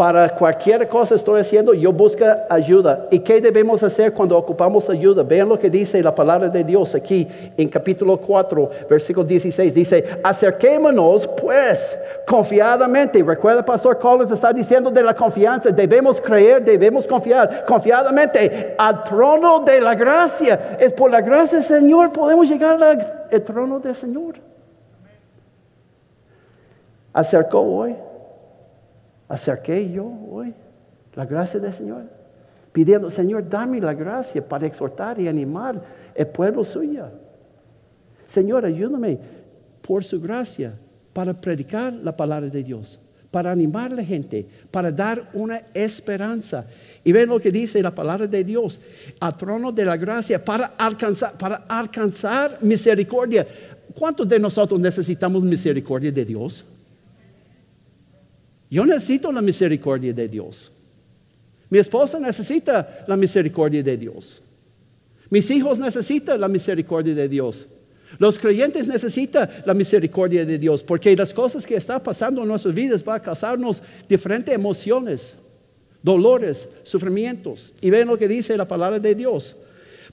Para 0.00 0.30
cualquier 0.30 0.88
cosa 0.88 1.14
estoy 1.14 1.42
haciendo, 1.42 1.74
yo 1.74 1.92
busco 1.92 2.24
ayuda. 2.48 3.06
¿Y 3.10 3.18
qué 3.18 3.38
debemos 3.38 3.82
hacer 3.82 4.14
cuando 4.14 4.34
ocupamos 4.34 4.88
ayuda? 4.88 5.22
Vean 5.22 5.50
lo 5.50 5.58
que 5.58 5.68
dice 5.68 6.02
la 6.02 6.14
palabra 6.14 6.48
de 6.48 6.64
Dios 6.64 6.94
aquí 6.94 7.28
en 7.54 7.68
capítulo 7.68 8.16
4, 8.16 8.70
versículo 8.88 9.26
16. 9.26 9.74
Dice, 9.74 10.02
acerquémonos 10.24 11.28
pues 11.38 11.94
confiadamente. 12.26 13.22
Recuerda, 13.22 13.62
Pastor 13.62 13.98
Collins 13.98 14.30
está 14.30 14.54
diciendo 14.54 14.90
de 14.90 15.02
la 15.02 15.12
confianza. 15.12 15.68
Debemos 15.68 16.18
creer, 16.18 16.64
debemos 16.64 17.06
confiar 17.06 17.66
confiadamente 17.66 18.74
al 18.78 19.04
trono 19.04 19.60
de 19.60 19.82
la 19.82 19.94
gracia. 19.94 20.78
Es 20.80 20.94
por 20.94 21.10
la 21.10 21.20
gracia 21.20 21.58
del 21.58 21.68
Señor 21.68 22.10
podemos 22.10 22.48
llegar 22.48 22.82
al 22.82 23.42
trono 23.42 23.78
del 23.78 23.94
Señor. 23.94 24.36
Acercó 27.12 27.60
hoy 27.60 27.94
acerqué 29.30 29.90
yo 29.90 30.12
hoy 30.28 30.52
la 31.14 31.24
gracia 31.24 31.58
del 31.58 31.72
Señor, 31.72 32.02
pidiendo, 32.72 33.08
Señor, 33.08 33.48
dame 33.48 33.80
la 33.80 33.94
gracia 33.94 34.46
para 34.46 34.66
exhortar 34.66 35.18
y 35.20 35.28
animar 35.28 35.80
el 36.14 36.26
pueblo 36.26 36.64
suyo. 36.64 37.06
Señor, 38.26 38.66
ayúdame 38.66 39.18
por 39.82 40.04
su 40.04 40.20
gracia 40.20 40.74
para 41.12 41.40
predicar 41.40 41.92
la 41.92 42.16
palabra 42.16 42.48
de 42.48 42.62
Dios, 42.62 42.98
para 43.30 43.52
animar 43.52 43.92
a 43.92 43.96
la 43.96 44.04
gente, 44.04 44.46
para 44.70 44.90
dar 44.90 45.30
una 45.32 45.62
esperanza. 45.74 46.66
Y 47.04 47.12
ven 47.12 47.28
lo 47.28 47.38
que 47.38 47.52
dice 47.52 47.82
la 47.82 47.94
palabra 47.94 48.26
de 48.26 48.42
Dios, 48.44 48.80
al 49.20 49.36
trono 49.36 49.70
de 49.70 49.84
la 49.84 49.96
gracia, 49.96 50.44
para 50.44 50.66
alcanzar, 50.78 51.38
para 51.38 51.56
alcanzar 51.68 52.58
misericordia. 52.62 53.46
¿Cuántos 53.96 54.28
de 54.28 54.38
nosotros 54.38 54.78
necesitamos 54.78 55.44
misericordia 55.44 56.10
de 56.10 56.24
Dios? 56.24 56.64
Yo 58.70 58.86
necesito 58.86 59.32
la 59.32 59.42
misericordia 59.42 60.12
de 60.12 60.28
Dios. 60.28 60.70
Mi 61.68 61.78
esposa 61.78 62.20
necesita 62.20 63.04
la 63.06 63.16
misericordia 63.16 63.82
de 63.82 63.96
Dios. 63.96 64.42
Mis 65.28 65.50
hijos 65.50 65.78
necesitan 65.78 66.40
la 66.40 66.48
misericordia 66.48 67.14
de 67.14 67.28
Dios. 67.28 67.66
Los 68.18 68.38
creyentes 68.38 68.88
necesitan 68.88 69.48
la 69.64 69.74
misericordia 69.74 70.44
de 70.44 70.58
Dios 70.58 70.82
porque 70.82 71.14
las 71.14 71.32
cosas 71.32 71.66
que 71.66 71.76
están 71.76 72.02
pasando 72.02 72.42
en 72.42 72.48
nuestras 72.48 72.74
vidas 72.74 73.04
van 73.04 73.20
a 73.20 73.22
causarnos 73.22 73.82
diferentes 74.08 74.52
emociones, 74.52 75.36
dolores, 76.02 76.66
sufrimientos. 76.82 77.74
Y 77.80 77.90
ven 77.90 78.08
lo 78.08 78.18
que 78.18 78.26
dice 78.26 78.56
la 78.56 78.66
palabra 78.66 78.98
de 78.98 79.14
Dios. 79.14 79.56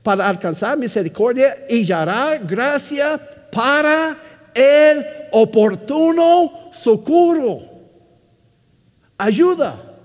Para 0.04 0.28
alcanzar 0.28 0.78
misericordia 0.78 1.56
y 1.67 1.84
hallar 1.84 2.46
gracia 2.46 3.20
para 3.52 4.17
el 4.54 5.04
oportuno 5.32 6.72
socorro. 6.72 7.76
Ayuda. 9.17 9.97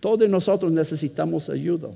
Todos 0.00 0.28
nosotros 0.28 0.72
necesitamos 0.72 1.50
ayuda. 1.50 1.90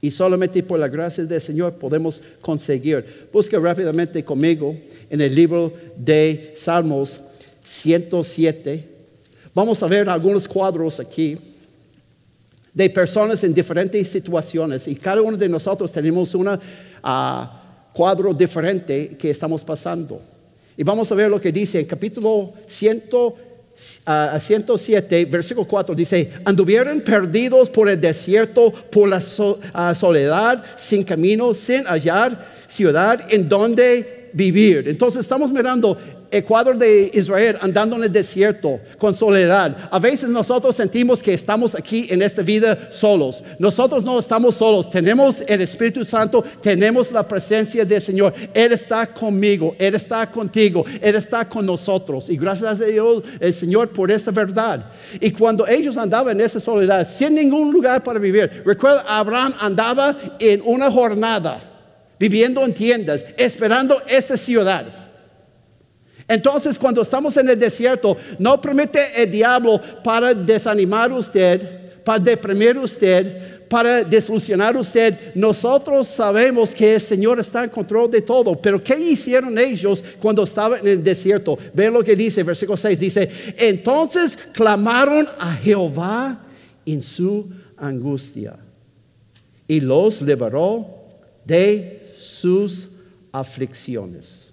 Y 0.00 0.10
solamente 0.10 0.62
por 0.62 0.78
la 0.78 0.88
gracia 0.88 1.24
del 1.24 1.40
Señor 1.40 1.74
podemos 1.74 2.20
conseguir. 2.40 3.28
Busca 3.32 3.58
rápidamente 3.58 4.24
conmigo 4.24 4.76
en 5.10 5.20
el 5.20 5.34
libro 5.34 5.72
de 5.96 6.52
Salmos 6.56 7.20
107. 7.64 8.88
Vamos 9.54 9.82
a 9.82 9.86
ver 9.86 10.08
algunos 10.08 10.46
cuadros 10.46 11.00
aquí 11.00 11.36
de 12.72 12.90
personas 12.90 13.42
en 13.44 13.54
diferentes 13.54 14.08
situaciones. 14.08 14.86
Y 14.88 14.94
cada 14.94 15.22
uno 15.22 15.36
de 15.36 15.48
nosotros 15.48 15.90
tenemos 15.90 16.34
un 16.34 16.58
ah, 17.02 17.90
cuadro 17.92 18.34
diferente 18.34 19.16
que 19.18 19.30
estamos 19.30 19.64
pasando. 19.64 20.20
Y 20.76 20.82
vamos 20.82 21.10
a 21.10 21.14
ver 21.14 21.30
lo 21.30 21.40
que 21.40 21.52
dice 21.52 21.80
en 21.80 21.86
capítulo 21.86 22.52
107 22.66 23.53
a 24.04 24.38
107, 24.38 25.24
versículo 25.24 25.66
4 25.66 25.94
dice, 25.94 26.30
anduvieron 26.44 27.00
perdidos 27.00 27.68
por 27.68 27.88
el 27.88 28.00
desierto, 28.00 28.72
por 28.72 29.08
la 29.08 29.20
soledad, 29.20 30.64
sin 30.76 31.02
camino, 31.02 31.52
sin 31.54 31.84
hallar 31.84 32.64
ciudad 32.66 33.20
en 33.30 33.48
donde 33.48 34.30
vivir. 34.32 34.88
Entonces 34.88 35.20
estamos 35.20 35.52
mirando 35.52 35.96
el 36.34 36.44
cuadro 36.44 36.74
de 36.74 37.12
Israel 37.14 37.56
andando 37.60 37.94
en 37.94 38.02
el 38.02 38.12
desierto 38.12 38.80
con 38.98 39.14
soledad. 39.14 39.76
A 39.88 40.00
veces 40.00 40.28
nosotros 40.28 40.74
sentimos 40.74 41.22
que 41.22 41.32
estamos 41.32 41.76
aquí 41.76 42.08
en 42.10 42.22
esta 42.22 42.42
vida 42.42 42.90
solos. 42.90 43.44
Nosotros 43.60 44.02
no 44.02 44.18
estamos 44.18 44.56
solos. 44.56 44.90
Tenemos 44.90 45.44
el 45.46 45.60
Espíritu 45.60 46.04
Santo, 46.04 46.42
tenemos 46.60 47.12
la 47.12 47.26
presencia 47.26 47.84
del 47.84 48.00
Señor. 48.00 48.34
Él 48.52 48.72
está 48.72 49.06
conmigo, 49.06 49.76
Él 49.78 49.94
está 49.94 50.28
contigo, 50.28 50.84
Él 51.00 51.14
está 51.14 51.48
con 51.48 51.66
nosotros. 51.66 52.28
Y 52.28 52.36
gracias 52.36 52.80
a 52.80 52.84
Dios, 52.84 53.22
el 53.38 53.52
Señor, 53.52 53.90
por 53.90 54.10
esa 54.10 54.32
verdad. 54.32 54.86
Y 55.20 55.30
cuando 55.30 55.64
ellos 55.68 55.96
andaban 55.96 56.40
en 56.40 56.46
esa 56.46 56.58
soledad, 56.58 57.06
sin 57.06 57.36
ningún 57.36 57.72
lugar 57.72 58.02
para 58.02 58.18
vivir, 58.18 58.64
recuerda, 58.66 59.04
Abraham 59.06 59.54
andaba 59.60 60.16
en 60.40 60.60
una 60.64 60.90
jornada, 60.90 61.62
viviendo 62.18 62.64
en 62.64 62.74
tiendas, 62.74 63.24
esperando 63.36 64.02
esa 64.08 64.36
ciudad. 64.36 65.03
Entonces, 66.26 66.78
cuando 66.78 67.02
estamos 67.02 67.36
en 67.36 67.48
el 67.50 67.58
desierto, 67.58 68.16
no 68.38 68.60
permite 68.60 69.00
el 69.22 69.30
diablo 69.30 69.80
para 70.02 70.32
desanimar 70.32 71.12
usted, 71.12 72.02
para 72.04 72.18
deprimir 72.18 72.78
usted, 72.78 73.66
para 73.68 74.02
desilusionar 74.02 74.76
usted. 74.76 75.34
Nosotros 75.34 76.06
sabemos 76.08 76.74
que 76.74 76.94
el 76.94 77.00
Señor 77.00 77.40
está 77.40 77.64
en 77.64 77.70
control 77.70 78.10
de 78.10 78.22
todo. 78.22 78.54
Pero 78.60 78.82
¿qué 78.82 78.98
hicieron 78.98 79.58
ellos 79.58 80.02
cuando 80.20 80.44
estaban 80.44 80.80
en 80.80 80.88
el 80.88 81.04
desierto? 81.04 81.58
Ven 81.72 81.92
lo 81.92 82.02
que 82.02 82.16
dice, 82.16 82.42
versículo 82.42 82.76
6, 82.76 82.98
dice, 82.98 83.28
entonces 83.56 84.38
clamaron 84.52 85.26
a 85.38 85.52
Jehová 85.54 86.40
en 86.86 87.02
su 87.02 87.50
angustia 87.76 88.56
y 89.66 89.80
los 89.80 90.22
liberó 90.22 90.86
de 91.44 92.12
sus 92.16 92.88
aflicciones. 93.32 94.43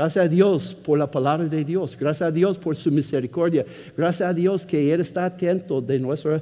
Gracias 0.00 0.24
a 0.24 0.28
Dios 0.28 0.74
por 0.82 0.98
la 0.98 1.10
palabra 1.10 1.46
de 1.46 1.62
Dios. 1.62 1.94
Gracias 1.94 2.26
a 2.26 2.32
Dios 2.32 2.56
por 2.56 2.74
su 2.74 2.90
misericordia. 2.90 3.66
Gracias 3.94 4.26
a 4.26 4.32
Dios 4.32 4.64
que 4.64 4.94
Él 4.94 5.02
está 5.02 5.26
atento 5.26 5.82
de 5.82 5.98
nuestros 5.98 6.40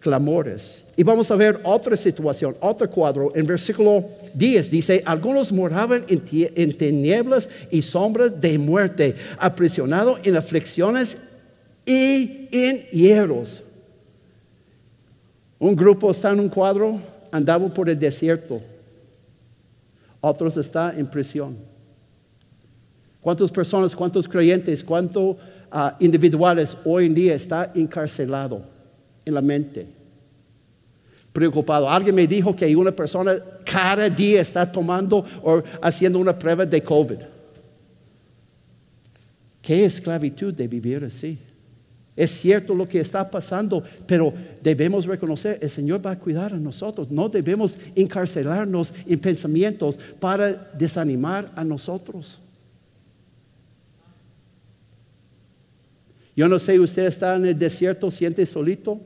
clamores. 0.00 0.82
Y 0.96 1.04
vamos 1.04 1.30
a 1.30 1.36
ver 1.36 1.60
otra 1.62 1.94
situación, 1.94 2.56
otro 2.58 2.90
cuadro. 2.90 3.30
En 3.36 3.46
versículo 3.46 4.04
10 4.34 4.68
dice, 4.72 5.00
algunos 5.06 5.52
moraban 5.52 6.06
en, 6.08 6.76
tinieblas 6.76 7.48
y 7.70 7.82
sombras 7.82 8.40
de 8.40 8.58
muerte, 8.58 9.14
aprisionados 9.38 10.18
en 10.24 10.34
aflicciones 10.34 11.16
y 11.86 12.48
en 12.50 12.80
hierros. 12.90 13.62
Un 15.60 15.76
grupo 15.76 16.10
está 16.10 16.32
en 16.32 16.40
un 16.40 16.48
cuadro, 16.48 17.00
andaba 17.30 17.72
por 17.72 17.88
el 17.88 17.96
desierto. 17.96 18.60
Otros 20.20 20.56
están 20.56 20.98
en 20.98 21.06
prisión. 21.06 21.77
¿Cuántas 23.28 23.50
personas, 23.50 23.94
cuántos 23.94 24.26
creyentes, 24.26 24.82
cuántos 24.82 25.36
ah, 25.70 25.94
individuales 26.00 26.74
hoy 26.82 27.04
en 27.04 27.14
día 27.14 27.34
está 27.34 27.70
encarcelado 27.74 28.62
en 29.22 29.34
la 29.34 29.42
mente? 29.42 29.86
Preocupado. 31.30 31.90
Alguien 31.90 32.14
me 32.14 32.26
dijo 32.26 32.56
que 32.56 32.74
una 32.74 32.90
persona 32.90 33.36
cada 33.66 34.08
día 34.08 34.40
está 34.40 34.72
tomando 34.72 35.26
o 35.42 35.62
haciendo 35.82 36.18
una 36.18 36.38
prueba 36.38 36.64
de 36.64 36.82
COVID. 36.82 37.18
Qué 39.60 39.84
esclavitud 39.84 40.54
de 40.54 40.66
vivir 40.66 41.04
así. 41.04 41.38
Es 42.16 42.30
cierto 42.30 42.74
lo 42.74 42.88
que 42.88 42.98
está 42.98 43.30
pasando, 43.30 43.82
pero 44.06 44.32
debemos 44.62 45.04
reconocer, 45.04 45.58
el 45.60 45.68
Señor 45.68 46.00
va 46.04 46.12
a 46.12 46.18
cuidar 46.18 46.54
a 46.54 46.58
nosotros. 46.58 47.10
No 47.10 47.28
debemos 47.28 47.76
encarcelarnos 47.94 48.94
en 49.06 49.18
pensamientos 49.18 49.98
para 50.18 50.70
desanimar 50.78 51.52
a 51.54 51.62
nosotros. 51.62 52.40
Yo 56.38 56.46
no 56.46 56.60
sé, 56.60 56.78
usted 56.78 57.06
está 57.06 57.34
en 57.34 57.46
el 57.46 57.58
desierto, 57.58 58.12
siente 58.12 58.46
solito. 58.46 59.00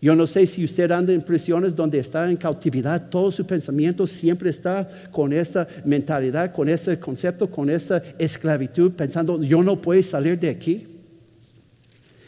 Yo 0.00 0.16
no 0.16 0.26
sé 0.26 0.46
si 0.46 0.64
usted 0.64 0.90
anda 0.90 1.12
en 1.12 1.20
prisiones 1.20 1.76
donde 1.76 1.98
está 1.98 2.30
en 2.30 2.38
cautividad, 2.38 3.10
todo 3.10 3.30
su 3.30 3.44
pensamiento 3.44 4.06
siempre 4.06 4.48
está 4.48 4.88
con 5.12 5.30
esta 5.30 5.68
mentalidad, 5.84 6.54
con 6.54 6.70
ese 6.70 6.98
concepto, 6.98 7.50
con 7.50 7.68
esta 7.68 8.02
esclavitud, 8.18 8.92
pensando, 8.92 9.42
yo 9.42 9.62
no 9.62 9.78
puedo 9.78 10.02
salir 10.02 10.38
de 10.38 10.48
aquí. 10.48 10.88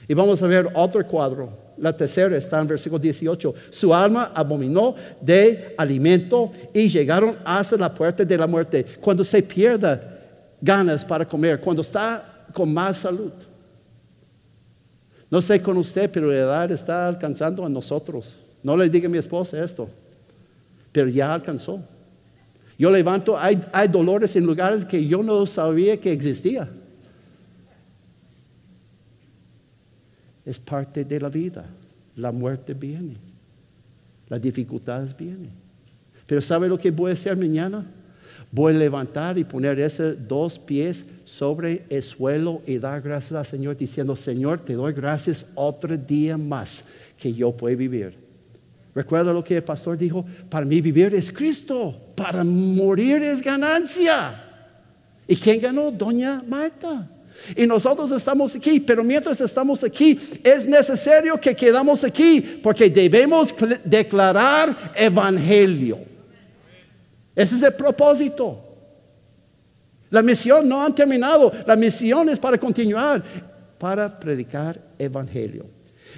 Y 0.07 0.13
vamos 0.13 0.43
a 0.43 0.47
ver 0.47 0.69
otro 0.75 1.07
cuadro. 1.07 1.59
La 1.79 1.97
tercera 1.97 2.37
está 2.37 2.61
en 2.61 2.67
versículo 2.67 2.99
18. 2.99 3.55
Su 3.71 3.95
alma 3.95 4.33
abominó 4.35 4.95
de 5.19 5.75
alimento 5.79 6.53
y 6.75 6.89
llegaron 6.89 7.39
hasta 7.43 7.79
la 7.79 7.95
puerta 7.95 8.23
de 8.23 8.37
la 8.37 8.47
muerte. 8.47 8.85
Cuando 9.01 9.25
se 9.25 9.43
pierda 9.43 10.21
ganas 10.61 11.03
para 11.03 11.27
comer, 11.27 11.59
cuando 11.59 11.81
está 11.81 12.36
con 12.53 12.73
más 12.73 12.99
salud. 12.99 13.33
No 15.31 15.41
sé 15.43 15.61
con 15.61 15.77
usted, 15.77 16.11
pero 16.11 16.31
la 16.31 16.39
edad 16.39 16.71
está 16.71 17.09
alcanzando 17.09 17.65
a 17.65 17.69
nosotros. 17.69 18.37
No 18.63 18.77
le 18.77 18.89
diga 18.89 19.07
a 19.07 19.11
mi 19.11 19.19
esposa 19.19 19.63
esto, 19.63 19.89
pero 20.93 21.09
ya 21.09 21.33
alcanzó. 21.35 21.81
Yo 22.79 22.91
levanto, 22.91 23.37
hay, 23.39 23.59
dolores 23.91 24.37
en 24.37 24.45
lugares 24.45 24.85
que 24.85 25.07
yo 25.07 25.23
no 25.23 25.47
sabía 25.47 25.99
que 25.99 26.13
existía. 26.13 26.69
Es 30.45 30.59
parte 30.59 31.05
de 31.05 31.21
la 31.21 31.29
vida. 31.29 31.65
La 32.15 32.33
muerte 32.33 32.75
viene. 32.75 33.17
Las 34.29 34.41
dificultades 34.41 35.17
vienen. 35.17 35.51
Pero 36.27 36.43
¿sabe 36.43 36.69
lo 36.69 36.79
que 36.79 36.91
voy 36.91 37.11
a 37.11 37.15
hacer 37.15 37.37
mañana? 37.37 37.87
Voy 38.51 38.75
a 38.75 38.79
levantar 38.79 39.37
y 39.39 39.45
poner 39.45 39.79
esos 39.81 40.17
dos 40.27 40.59
pies 40.59 41.05
sobre 41.25 41.85
el 41.91 42.03
suelo 42.03 42.63
y 42.67 42.79
dar 42.79 43.03
gracias 43.03 43.33
al 43.33 43.47
Señor 43.47 43.77
diciendo, 43.77 44.15
Señor, 44.15 44.61
te 44.61 44.75
doy 44.75 44.93
gracias 44.93 45.45
otro 45.55 45.97
día 45.97 46.39
más 46.39 46.85
que 47.19 47.33
yo 47.33 47.53
puedo 47.53 47.77
vivir. 47.77 48.17
Recuerda 48.95 49.33
lo 49.33 49.45
que 49.45 49.57
el 49.57 49.65
pastor 49.65 49.99
dijo, 49.99 50.25
para 50.49 50.65
mí 50.65 50.81
vivir 50.81 51.15
es 51.15 51.31
Cristo, 51.31 51.95
para 52.15 52.43
morir 52.45 53.23
es 53.23 53.43
ganancia. 53.43 54.43
¿Y 55.29 55.37
quién 55.37 55.61
ganó? 55.61 55.91
Doña 55.91 56.43
Marta. 56.49 57.11
Y 57.55 57.67
nosotros 57.67 58.11
estamos 58.13 58.57
aquí, 58.57 58.81
pero 58.81 59.05
mientras 59.05 59.41
estamos 59.41 59.85
aquí, 59.85 60.19
es 60.43 60.67
necesario 60.67 61.39
que 61.39 61.55
quedamos 61.55 62.05
aquí 62.05 62.41
porque 62.63 62.89
debemos 62.89 63.55
declarar 63.85 64.93
evangelio. 64.95 66.16
Ese 67.37 67.57
es 67.57 67.63
el 67.63 67.75
propósito. 67.75 68.59
La 70.09 70.23
misión 70.23 70.67
no 70.67 70.83
ha 70.83 70.95
terminado. 70.95 71.53
La 71.67 71.77
misión 71.77 72.31
es 72.31 72.39
para 72.39 72.57
continuar, 72.57 73.23
para 73.79 74.19
predicar 74.19 74.81
evangelio. 74.99 75.67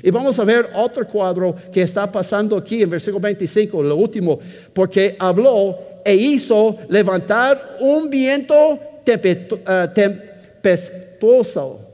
Y 0.01 0.13
vamos 0.13 0.39
a 0.39 0.45
ver 0.45 0.71
otro 0.75 1.05
cuadro 1.09 1.57
que 1.73 1.83
está 1.83 2.11
pasando 2.11 2.57
aquí 2.57 2.81
en 2.83 2.91
versículo 2.91 3.21
25, 3.21 3.83
lo 3.83 3.97
último, 3.97 4.39
porque 4.73 5.17
habló 5.19 5.77
e 6.05 6.15
hizo 6.15 6.79
levantar 6.89 7.79
un 7.81 8.09
viento 8.09 8.79
eh, 9.05 9.89
tempestuoso 10.63 11.88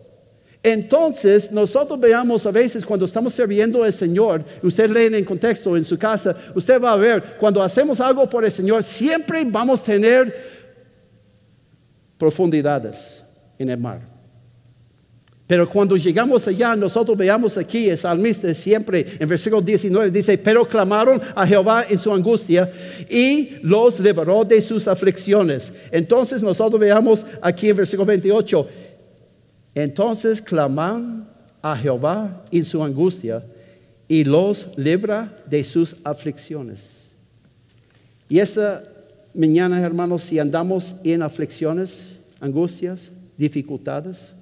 Entonces, 0.66 1.53
nosotros 1.53 2.00
veamos 2.00 2.46
a 2.46 2.50
veces 2.50 2.87
cuando 2.87 3.05
estamos 3.05 3.35
sirviendo 3.35 3.85
al 3.85 3.92
Señor, 3.92 4.42
usted 4.62 4.88
lee 4.88 5.14
en 5.14 5.22
contexto 5.22 5.77
en 5.77 5.85
su 5.85 5.98
casa, 5.98 6.35
usted 6.55 6.81
va 6.81 6.92
a 6.92 6.96
ver, 6.96 7.37
cuando 7.38 7.62
hacemos 7.62 8.00
algo 8.00 8.27
por 8.27 8.46
el 8.46 8.50
Señor, 8.50 8.83
siempre 8.83 9.44
vamos 9.44 9.83
a 9.83 9.85
tener 9.85 10.35
profundidades 12.16 13.22
en 13.59 13.68
el 13.68 13.77
mar. 13.77 14.14
Pero 15.46 15.68
cuando 15.68 15.98
llegamos 15.98 16.48
allá, 16.48 16.74
nosotros 16.74 17.18
veamos 17.18 17.59
aquí, 17.59 17.90
el 17.90 17.98
salmista 17.98 18.55
siempre 18.55 19.05
en 19.18 19.29
versículo 19.29 19.61
19 19.61 20.11
dice, 20.11 20.38
pero 20.38 20.66
clamaron 20.66 21.20
a 21.35 21.46
Jehová 21.46 21.85
en 21.87 21.98
su 21.98 22.11
angustia 22.11 22.72
y 23.11 23.59
los 23.62 24.00
liberó 24.00 24.42
de 24.42 24.62
sus 24.62 24.88
aflicciones. 24.88 25.70
Entonces 25.90 26.42
nosotros 26.42 26.81
veamos 26.81 27.27
aquí 27.42 27.68
en 27.68 27.77
versículo 27.77 28.07
28, 28.07 28.68
entonces 29.75 30.41
claman 30.41 31.29
a 31.63 31.77
Jehová 31.77 32.45
en 32.51 32.65
su 32.65 32.83
angustia 32.83 33.45
y 34.07 34.25
los 34.25 34.69
libra 34.77 35.43
de 35.47 35.65
sus 35.65 35.97
aflicciones. 36.05 37.15
Y 38.29 38.39
esa 38.39 38.85
mañana, 39.35 39.81
hermanos, 39.81 40.23
si 40.23 40.39
andamos 40.39 40.95
en 41.03 41.23
aflicciones, 41.23 42.17
angustias, 42.41 43.11
dificultades, 43.37 44.35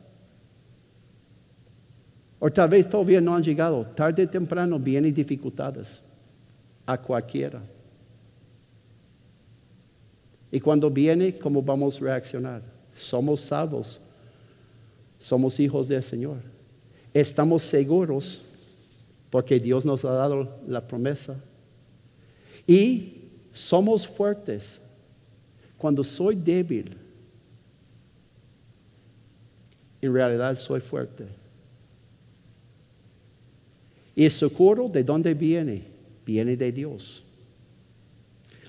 o 2.39 2.51
tal 2.51 2.69
vez 2.69 2.89
todavía 2.89 3.21
no 3.21 3.35
han 3.35 3.43
llegado, 3.43 3.87
tarde 3.87 4.25
o 4.25 4.29
temprano 4.29 4.79
vienen 4.79 5.15
dificultades 5.15 6.03
a 6.85 6.99
cualquiera. 6.99 7.63
Y 10.51 10.61
cuando 10.61 10.91
viene, 10.91 11.39
¿cómo 11.39 11.63
vamos 11.63 12.03
a 12.03 12.05
reaccionar? 12.05 12.63
Somos 12.95 13.41
salvos 13.41 14.01
somos 15.23 15.59
hijos 15.61 15.87
del 15.87 16.03
Señor. 16.03 16.39
Estamos 17.15 17.63
seguros 17.63 18.43
porque 19.31 19.59
Dios 19.61 19.87
nos 19.87 20.05
ha 20.05 20.11
dado 20.11 20.59
la 20.67 20.87
promesa. 20.87 21.41
Y 22.67 23.31
somos 23.53 24.07
fuertes. 24.07 24.81
Cuando 25.79 26.03
soy 26.03 26.37
débil, 26.37 26.97
en 30.01 30.13
realidad 30.13 30.55
soy 30.57 30.81
fuerte. 30.81 31.27
¿Y 34.15 34.25
el 34.25 34.31
socorro 34.31 34.89
de 34.89 35.05
dónde 35.05 35.35
viene? 35.35 35.87
Viene 36.27 36.57
de 36.57 36.73
Dios. 36.73 37.25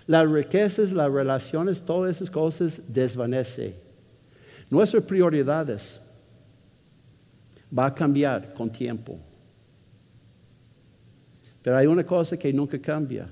Las 0.05 0.29
riquezas, 0.29 0.91
las 0.91 1.11
relaciones, 1.11 1.81
todas 1.81 2.15
esas 2.15 2.29
cosas 2.29 2.81
desvanecen. 2.87 3.75
Nuestras 4.69 5.03
prioridades 5.03 5.99
va 7.77 7.87
a 7.87 7.95
cambiar 7.95 8.53
con 8.53 8.71
tiempo. 8.71 9.19
Pero 11.61 11.77
hay 11.77 11.87
una 11.87 12.05
cosa 12.05 12.37
que 12.37 12.51
nunca 12.53 12.79
cambia, 12.79 13.27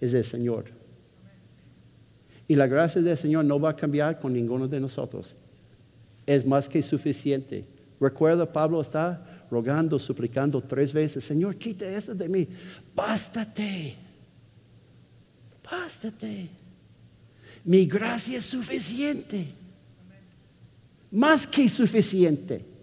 es 0.00 0.12
el 0.12 0.24
Señor. 0.24 0.66
Y 2.48 2.54
la 2.54 2.66
gracia 2.66 3.00
del 3.00 3.16
Señor 3.16 3.44
no 3.44 3.58
va 3.58 3.70
a 3.70 3.76
cambiar 3.76 4.20
con 4.20 4.32
ninguno 4.32 4.68
de 4.68 4.80
nosotros. 4.80 5.34
Es 6.26 6.44
más 6.44 6.68
que 6.68 6.82
suficiente. 6.82 7.64
Recuerda, 8.00 8.50
Pablo 8.52 8.80
está 8.80 9.46
rogando, 9.50 9.98
suplicando 9.98 10.60
tres 10.60 10.92
veces, 10.92 11.24
Señor, 11.24 11.56
quita 11.56 11.86
eso 11.86 12.14
de 12.14 12.28
mí. 12.28 12.48
Bástate. 12.94 13.94
Bástate. 15.68 16.48
Mi 17.64 17.86
gracia 17.86 18.36
es 18.36 18.44
suficiente. 18.44 19.46
Más 21.10 21.46
que 21.46 21.68
suficiente 21.68 22.75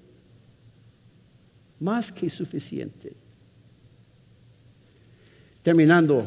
más 1.83 2.13
que 2.13 2.29
suficiente. 2.29 3.11
Terminando, 5.61 6.25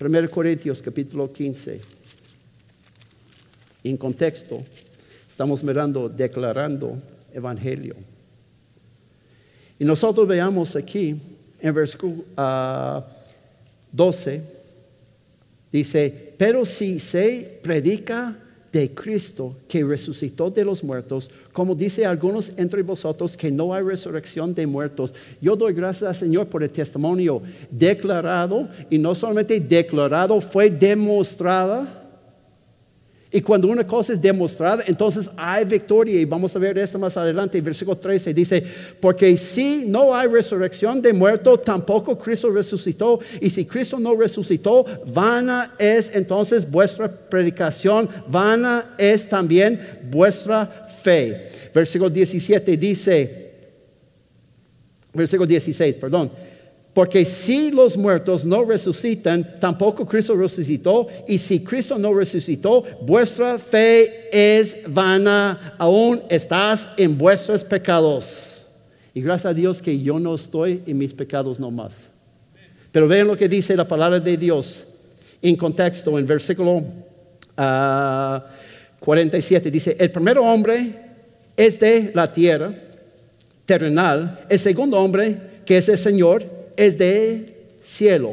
1 0.00 0.30
Corintios 0.30 0.82
capítulo 0.82 1.32
15. 1.32 1.80
En 3.84 3.96
contexto, 3.96 4.60
estamos 5.26 5.62
mirando, 5.62 6.08
declarando 6.08 7.00
evangelio. 7.32 7.94
Y 9.78 9.84
nosotros 9.84 10.26
veamos 10.26 10.74
aquí 10.74 11.16
en 11.60 11.74
versículo 11.74 12.24
12, 12.26 12.34
ah, 12.36 13.04
dice, 15.70 16.34
pero 16.36 16.64
si 16.64 16.98
se 16.98 17.60
predica 17.62 18.36
de 18.72 18.94
Cristo 18.94 19.56
que 19.68 19.84
resucitó 19.84 20.50
de 20.50 20.64
los 20.64 20.84
muertos, 20.84 21.30
como 21.52 21.74
dice 21.74 22.06
algunos 22.06 22.52
entre 22.56 22.82
vosotros 22.82 23.36
que 23.36 23.50
no 23.50 23.74
hay 23.74 23.82
resurrección 23.82 24.54
de 24.54 24.66
muertos. 24.66 25.14
Yo 25.40 25.56
doy 25.56 25.72
gracias 25.72 26.08
al 26.08 26.16
Señor 26.16 26.46
por 26.46 26.62
el 26.62 26.70
testimonio 26.70 27.42
declarado 27.70 28.68
y 28.88 28.98
no 28.98 29.14
solamente 29.14 29.58
declarado, 29.58 30.40
fue 30.40 30.70
demostrada 30.70 31.99
y 33.32 33.40
cuando 33.42 33.68
una 33.68 33.86
cosa 33.86 34.12
es 34.12 34.20
demostrada, 34.20 34.82
entonces 34.86 35.30
hay 35.36 35.64
victoria. 35.64 36.20
Y 36.20 36.24
vamos 36.24 36.54
a 36.56 36.58
ver 36.58 36.76
esto 36.78 36.98
más 36.98 37.16
adelante. 37.16 37.60
Versículo 37.60 37.96
13 37.96 38.34
dice, 38.34 38.64
porque 38.98 39.36
si 39.36 39.84
no 39.86 40.14
hay 40.14 40.26
resurrección 40.26 41.00
de 41.00 41.12
muerto, 41.12 41.56
tampoco 41.56 42.18
Cristo 42.18 42.50
resucitó. 42.50 43.20
Y 43.40 43.48
si 43.48 43.64
Cristo 43.64 44.00
no 44.00 44.16
resucitó, 44.16 44.84
vana 45.06 45.74
es 45.78 46.14
entonces 46.14 46.68
vuestra 46.68 47.08
predicación, 47.08 48.08
vana 48.26 48.96
es 48.98 49.28
también 49.28 50.00
vuestra 50.10 50.88
fe. 51.02 51.70
Versículo 51.72 52.10
17 52.10 52.76
dice, 52.76 53.52
versículo 55.14 55.46
16, 55.46 55.94
perdón. 55.96 56.32
Porque 56.92 57.24
si 57.24 57.70
los 57.70 57.96
muertos 57.96 58.44
no 58.44 58.64
resucitan, 58.64 59.60
tampoco 59.60 60.04
Cristo 60.04 60.34
resucitó. 60.34 61.06
Y 61.28 61.38
si 61.38 61.60
Cristo 61.60 61.98
no 61.98 62.12
resucitó, 62.12 62.84
vuestra 63.02 63.58
fe 63.58 64.28
es 64.32 64.76
vana, 64.88 65.74
aún 65.78 66.22
estás 66.28 66.90
en 66.96 67.16
vuestros 67.16 67.62
pecados. 67.62 68.62
Y 69.14 69.20
gracias 69.20 69.50
a 69.50 69.54
Dios 69.54 69.80
que 69.80 70.00
yo 70.00 70.18
no 70.18 70.34
estoy 70.34 70.82
en 70.86 70.98
mis 70.98 71.14
pecados 71.14 71.60
no 71.60 71.70
más. 71.70 72.10
Pero 72.90 73.06
vean 73.06 73.28
lo 73.28 73.36
que 73.36 73.48
dice 73.48 73.76
la 73.76 73.86
palabra 73.86 74.18
de 74.18 74.36
Dios 74.36 74.84
en 75.40 75.56
contexto, 75.56 76.18
en 76.18 76.26
versículo 76.26 76.82
47. 79.00 79.68
Ah, 79.68 79.70
dice, 79.70 79.96
el 79.98 80.10
primer 80.10 80.38
hombre 80.38 80.92
es 81.56 81.78
de 81.78 82.10
la 82.14 82.32
tierra 82.32 82.74
terrenal, 83.64 84.40
el 84.48 84.58
segundo 84.58 84.98
hombre, 84.98 85.62
que 85.64 85.76
es 85.76 85.88
el 85.88 85.98
Señor, 85.98 86.59
es 86.80 86.96
de 86.96 87.68
cielo. 87.82 88.32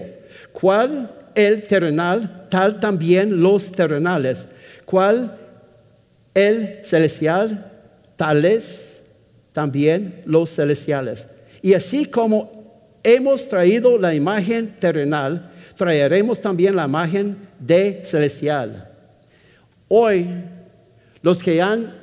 ¿Cuál 0.53 1.11
el 1.35 1.67
terrenal? 1.67 2.47
Tal 2.49 2.79
también 2.79 3.41
los 3.41 3.73
terrenales. 3.73 4.47
¿Cuál 4.85 5.37
el 6.33 6.79
celestial? 6.81 7.69
Tales 8.15 9.03
también 9.51 10.21
los 10.25 10.49
celestiales. 10.49 11.27
Y 11.61 11.73
así 11.73 12.05
como 12.05 12.49
hemos 13.03 13.49
traído 13.49 13.97
la 13.97 14.15
imagen 14.15 14.75
terrenal, 14.79 15.51
traeremos 15.75 16.39
también 16.39 16.73
la 16.73 16.85
imagen 16.85 17.35
de 17.59 18.01
celestial. 18.05 18.89
Hoy, 19.89 20.25
los 21.21 21.43
que 21.43 21.61
han 21.61 21.93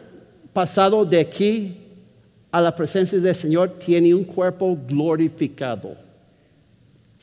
pasado 0.52 1.06
de 1.06 1.20
aquí 1.20 1.80
a 2.52 2.60
la 2.60 2.76
presencia 2.76 3.18
del 3.18 3.34
Señor 3.34 3.78
tienen 3.78 4.12
un 4.12 4.24
cuerpo 4.24 4.78
glorificado. 4.86 6.04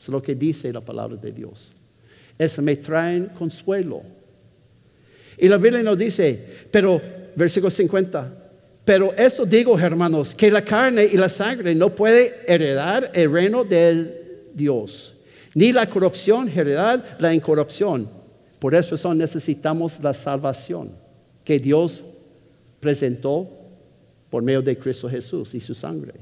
Es 0.02 0.08
lo 0.08 0.20
que 0.20 0.34
dice 0.34 0.72
la 0.72 0.80
palabra 0.80 1.16
de 1.16 1.30
Dios. 1.30 1.72
Eso 2.36 2.60
me 2.60 2.76
trae 2.76 3.28
consuelo. 3.38 4.02
Y 5.38 5.48
la 5.48 5.58
Biblia 5.58 5.82
nos 5.82 5.96
dice, 5.96 6.44
pero, 6.70 7.00
versículo 7.36 7.70
50, 7.70 8.42
pero 8.84 9.12
esto 9.16 9.46
digo, 9.46 9.78
hermanos, 9.78 10.34
que 10.34 10.50
la 10.50 10.62
carne 10.62 11.04
y 11.04 11.16
la 11.16 11.28
sangre 11.28 11.74
no 11.74 11.94
puede 11.94 12.34
heredar 12.46 13.10
el 13.14 13.32
reino 13.32 13.64
de 13.64 14.48
Dios, 14.52 15.14
ni 15.54 15.72
la 15.72 15.86
corrupción 15.86 16.48
heredar 16.48 17.16
la 17.20 17.32
incorrupción. 17.32 18.08
Por 18.58 18.74
eso 18.74 19.14
necesitamos 19.14 20.00
la 20.02 20.12
salvación 20.12 20.90
que 21.44 21.58
Dios 21.60 22.02
presentó 22.80 23.48
por 24.30 24.42
medio 24.42 24.62
de 24.62 24.76
Cristo 24.76 25.08
Jesús 25.08 25.54
y 25.54 25.60
su 25.60 25.74
sangre. 25.74 26.14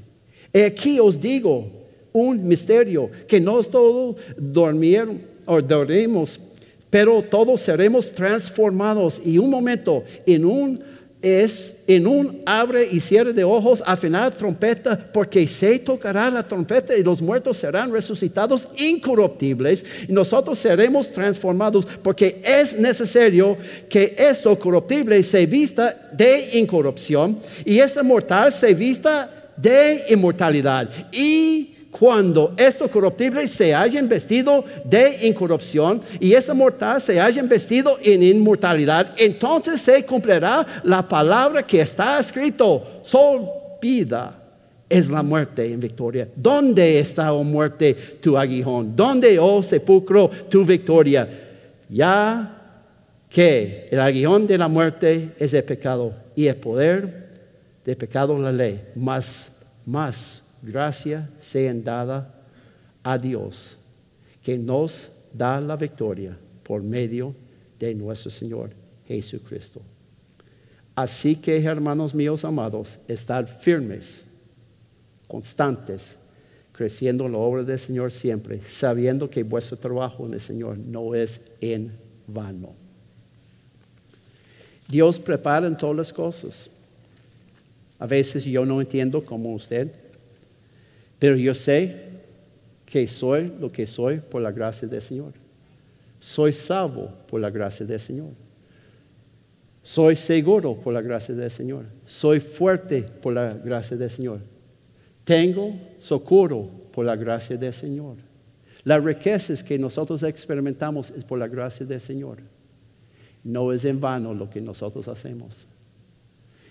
Y 0.53 0.59
aquí 0.61 0.99
os 0.99 1.19
digo, 1.19 1.80
un 2.13 2.47
misterio, 2.47 3.09
que 3.27 3.39
no 3.39 3.61
todos 3.63 4.15
dormieron 4.37 5.21
o 5.45 5.61
dormimos, 5.61 6.39
pero 6.89 7.21
todos 7.21 7.61
seremos 7.61 8.11
transformados 8.11 9.21
y 9.23 9.37
un 9.37 9.49
momento, 9.49 10.03
en 10.25 10.45
un 10.45 10.91
es 11.21 11.75
en 11.87 12.07
un 12.07 12.41
abre 12.45 12.87
y 12.91 12.99
cierre 12.99 13.33
de 13.33 13.43
ojos, 13.43 13.83
afinar 13.85 14.33
trompeta, 14.33 14.97
porque 15.13 15.47
se 15.47 15.77
tocará 15.79 16.29
la 16.29 16.43
trompeta 16.43 16.97
y 16.97 17.03
los 17.03 17.21
muertos 17.21 17.57
serán 17.57 17.91
resucitados 17.91 18.67
incorruptibles 18.77 19.85
y 20.07 20.11
nosotros 20.11 20.57
seremos 20.57 21.11
transformados, 21.11 21.85
porque 22.01 22.41
es 22.43 22.77
necesario 22.77 23.57
que 23.87 24.15
esto 24.17 24.57
corruptible 24.57 25.21
se 25.21 25.45
vista 25.45 26.09
de 26.11 26.57
incorrupción 26.57 27.39
y 27.65 27.79
ese 27.79 28.01
mortal 28.01 28.51
se 28.51 28.73
vista 28.73 29.51
de 29.57 30.01
inmortalidad. 30.09 30.89
Y 31.11 31.70
cuando 31.91 32.53
esto 32.57 32.89
corruptible 32.89 33.45
se 33.47 33.75
haya 33.75 34.01
vestido 34.03 34.63
de 34.85 35.27
incorrupción 35.27 36.01
y 36.19 36.33
ese 36.33 36.53
mortal 36.53 37.01
se 37.01 37.19
haya 37.19 37.43
vestido 37.43 37.97
en 38.01 38.23
inmortalidad, 38.23 39.13
entonces 39.17 39.81
se 39.81 40.03
cumplirá 40.05 40.65
la 40.83 41.07
palabra 41.07 41.61
que 41.63 41.81
está 41.81 42.19
escrito, 42.19 43.01
sol 43.03 43.49
vida 43.81 44.41
es 44.89 45.09
la 45.09 45.21
muerte 45.21 45.71
en 45.71 45.79
victoria. 45.79 46.27
¿Dónde 46.35 46.99
está, 46.99 47.33
oh 47.33 47.43
muerte, 47.43 47.93
tu 48.21 48.37
aguijón? 48.37 48.95
¿Dónde, 48.95 49.37
oh 49.39 49.61
sepulcro, 49.61 50.29
tu 50.49 50.65
victoria? 50.65 51.27
Ya 51.89 52.57
que 53.29 53.87
el 53.91 53.99
aguijón 53.99 54.47
de 54.47 54.57
la 54.57 54.67
muerte 54.67 55.31
es 55.39 55.53
el 55.53 55.63
pecado 55.63 56.13
y 56.35 56.47
el 56.47 56.55
poder 56.55 57.29
de 57.85 57.95
pecado 57.95 58.37
la 58.37 58.51
ley, 58.51 58.81
más, 58.95 59.51
más 59.85 60.43
gracia 60.61 61.29
sea 61.39 61.73
dada 61.73 62.33
a 63.03 63.17
Dios, 63.17 63.77
que 64.43 64.57
nos 64.57 65.09
da 65.33 65.59
la 65.59 65.75
victoria 65.75 66.37
por 66.63 66.83
medio 66.83 67.35
de 67.79 67.93
nuestro 67.95 68.29
Señor 68.29 68.71
Jesucristo. 69.07 69.81
Así 70.95 71.35
que, 71.35 71.57
hermanos 71.63 72.13
míos 72.13 72.45
amados, 72.45 72.99
estar 73.07 73.47
firmes, 73.47 74.25
constantes, 75.27 76.17
creciendo 76.73 77.25
en 77.25 77.31
la 77.33 77.37
obra 77.37 77.63
del 77.63 77.79
Señor 77.79 78.11
siempre, 78.11 78.61
sabiendo 78.67 79.29
que 79.29 79.43
vuestro 79.43 79.77
trabajo 79.77 80.25
en 80.25 80.33
el 80.33 80.41
Señor 80.41 80.77
no 80.77 81.15
es 81.15 81.41
en 81.59 81.91
vano. 82.27 82.73
Dios 84.87 85.19
prepara 85.19 85.67
en 85.67 85.77
todas 85.77 85.95
las 85.95 86.11
cosas. 86.13 86.69
A 87.97 88.05
veces 88.07 88.43
yo 88.43 88.65
no 88.65 88.81
entiendo 88.81 89.23
como 89.23 89.53
usted, 89.53 89.91
pero 91.21 91.35
yo 91.35 91.53
sé 91.53 91.97
que 92.83 93.05
soy 93.05 93.53
lo 93.59 93.71
que 93.71 93.85
soy 93.85 94.17
por 94.17 94.41
la 94.41 94.51
gracia 94.51 94.87
del 94.87 95.03
Señor. 95.03 95.33
Soy 96.19 96.51
salvo 96.51 97.13
por 97.27 97.39
la 97.39 97.51
gracia 97.51 97.85
del 97.85 97.99
Señor. 97.99 98.31
Soy 99.83 100.15
seguro 100.15 100.73
por 100.73 100.95
la 100.95 101.01
gracia 101.01 101.35
del 101.35 101.51
Señor. 101.51 101.85
Soy 102.07 102.39
fuerte 102.39 103.03
por 103.03 103.33
la 103.33 103.53
gracia 103.53 103.95
del 103.95 104.09
Señor. 104.09 104.39
Tengo 105.23 105.75
socorro 105.99 106.67
por 106.91 107.05
la 107.05 107.15
gracia 107.15 107.55
del 107.55 107.73
Señor. 107.73 108.15
Las 108.83 109.03
riquezas 109.03 109.63
que 109.63 109.77
nosotros 109.77 110.23
experimentamos 110.23 111.11
es 111.11 111.23
por 111.23 111.37
la 111.37 111.47
gracia 111.47 111.85
del 111.85 112.01
Señor. 112.01 112.39
No 113.43 113.71
es 113.71 113.85
en 113.85 114.01
vano 114.01 114.33
lo 114.33 114.49
que 114.49 114.59
nosotros 114.59 115.07
hacemos. 115.07 115.67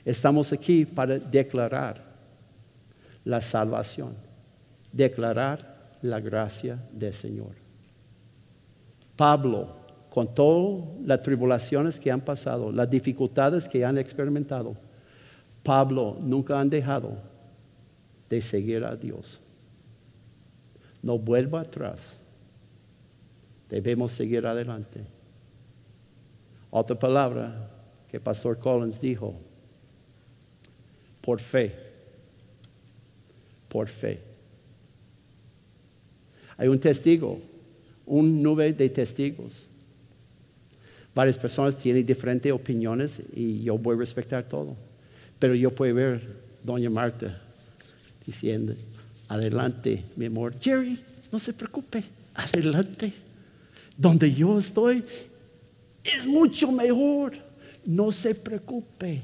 Estamos 0.04 0.52
aquí 0.52 0.84
para 0.86 1.20
declarar 1.20 2.02
la 3.22 3.40
salvación 3.40 4.28
declarar 4.92 5.96
la 6.03 6.20
gracia 6.20 6.79
del 6.92 7.12
Señor. 7.12 7.53
Pablo, 9.16 9.76
con 10.09 10.35
todas 10.35 10.85
las 11.05 11.20
tribulaciones 11.20 12.00
que 12.00 12.11
han 12.11 12.20
pasado, 12.20 12.72
las 12.72 12.88
dificultades 12.88 13.68
que 13.68 13.85
han 13.85 13.98
experimentado, 13.98 14.76
Pablo 15.62 16.16
nunca 16.20 16.59
han 16.59 16.70
dejado 16.70 17.18
de 18.29 18.40
seguir 18.40 18.85
a 18.85 18.96
Dios. 18.96 19.40
No 21.03 21.18
vuelva 21.18 21.61
atrás. 21.61 22.18
Debemos 23.68 24.12
seguir 24.12 24.46
adelante. 24.46 25.05
Otra 26.70 26.98
palabra 26.98 27.68
que 28.09 28.18
Pastor 28.18 28.59
Collins 28.59 29.00
dijo, 29.00 29.35
por 31.20 31.40
fe, 31.40 31.74
por 33.68 33.88
fe. 33.88 34.29
Hay 36.61 36.68
un 36.68 36.79
testigo, 36.79 37.40
un 38.05 38.42
nube 38.42 38.70
de 38.75 38.90
testigos. 38.90 39.66
Varias 41.14 41.38
personas 41.38 41.79
tienen 41.79 42.05
diferentes 42.05 42.53
opiniones 42.53 43.23
y 43.35 43.62
yo 43.62 43.79
voy 43.79 43.96
a 43.96 44.01
respetar 44.01 44.42
todo. 44.42 44.77
Pero 45.38 45.55
yo 45.55 45.75
puedo 45.75 45.94
ver 45.94 46.20
doña 46.62 46.90
Marta 46.90 47.40
diciendo, 48.27 48.75
adelante, 49.27 50.05
mi 50.16 50.27
amor. 50.27 50.53
Jerry, 50.61 51.01
no 51.33 51.38
se 51.38 51.55
preocupe, 51.55 52.05
adelante. 52.35 53.11
Donde 53.96 54.31
yo 54.31 54.59
estoy 54.59 55.03
es 56.05 56.27
mucho 56.27 56.70
mejor. 56.70 57.33
No 57.87 58.12
se 58.12 58.35
preocupe. 58.35 59.23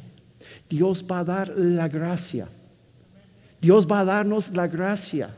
Dios 0.71 1.05
va 1.05 1.19
a 1.19 1.25
dar 1.25 1.49
la 1.51 1.87
gracia. 1.87 2.49
Dios 3.61 3.87
va 3.87 4.01
a 4.01 4.05
darnos 4.07 4.57
la 4.57 4.67
gracia. 4.67 5.35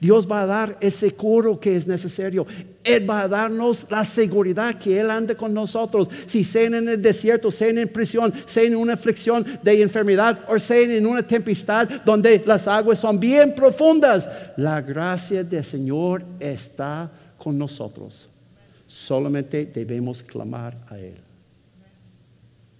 Dios 0.00 0.30
va 0.30 0.42
a 0.42 0.46
dar 0.46 0.78
ese 0.80 1.12
curo 1.12 1.58
que 1.58 1.76
es 1.76 1.86
necesario. 1.86 2.46
Él 2.82 3.08
va 3.08 3.22
a 3.22 3.28
darnos 3.28 3.86
la 3.90 4.04
seguridad 4.04 4.78
que 4.78 4.98
Él 4.98 5.10
ande 5.10 5.36
con 5.36 5.52
nosotros. 5.52 6.08
Si 6.26 6.44
sean 6.44 6.74
en 6.74 6.88
el 6.88 7.02
desierto, 7.02 7.50
sean 7.50 7.78
en 7.78 7.88
prisión, 7.88 8.32
sean 8.46 8.68
en 8.68 8.76
una 8.76 8.94
aflicción 8.94 9.44
de 9.62 9.82
enfermedad 9.82 10.40
o 10.48 10.58
sean 10.58 10.90
en 10.90 11.06
una 11.06 11.26
tempestad 11.26 11.88
donde 12.04 12.42
las 12.46 12.66
aguas 12.66 12.98
son 12.98 13.18
bien 13.18 13.54
profundas, 13.54 14.28
la 14.56 14.80
gracia 14.80 15.44
del 15.44 15.64
Señor 15.64 16.22
está 16.38 17.10
con 17.38 17.58
nosotros. 17.58 18.28
Solamente 18.86 19.66
debemos 19.66 20.22
clamar 20.22 20.76
a 20.88 20.98
Él. 20.98 21.16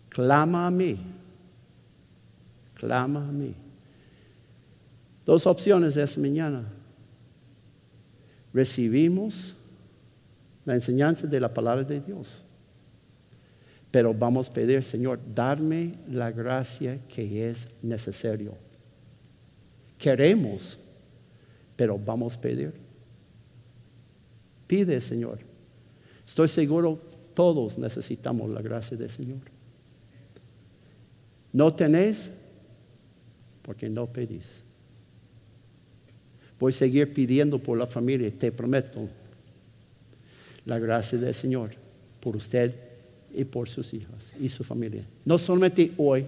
Clama 0.08 0.66
a 0.66 0.70
mí. 0.70 0.98
Clama 2.74 3.20
a 3.20 3.32
mí. 3.32 3.54
Dos 5.24 5.46
opciones 5.46 5.96
esta 5.96 6.20
mañana 6.20 6.64
recibimos 8.52 9.54
la 10.64 10.74
enseñanza 10.74 11.26
de 11.26 11.40
la 11.40 11.52
palabra 11.52 11.84
de 11.84 12.00
Dios. 12.00 12.42
Pero 13.90 14.14
vamos 14.14 14.48
a 14.48 14.52
pedir, 14.52 14.82
Señor, 14.82 15.18
darme 15.34 15.94
la 16.08 16.30
gracia 16.30 17.00
que 17.08 17.50
es 17.50 17.68
necesario. 17.82 18.54
Queremos, 19.98 20.78
pero 21.76 21.98
vamos 21.98 22.36
a 22.36 22.40
pedir. 22.40 22.72
Pide, 24.66 25.00
Señor. 25.00 25.40
Estoy 26.24 26.48
seguro, 26.48 27.00
todos 27.34 27.76
necesitamos 27.78 28.48
la 28.50 28.62
gracia 28.62 28.96
del 28.96 29.10
Señor. 29.10 29.40
No 31.52 31.74
tenéis 31.74 32.30
porque 33.62 33.88
no 33.88 34.06
pedís. 34.06 34.64
Voy 36.60 36.72
a 36.72 36.76
seguir 36.76 37.12
pidiendo 37.12 37.58
por 37.58 37.78
la 37.78 37.86
familia, 37.86 38.30
te 38.30 38.52
prometo, 38.52 39.08
la 40.66 40.78
gracia 40.78 41.18
del 41.18 41.34
Señor 41.34 41.70
por 42.20 42.36
usted 42.36 42.74
y 43.34 43.44
por 43.44 43.66
sus 43.66 43.94
hijos 43.94 44.34
y 44.38 44.48
su 44.48 44.62
familia. 44.62 45.02
No 45.24 45.38
solamente 45.38 45.90
hoy, 45.96 46.26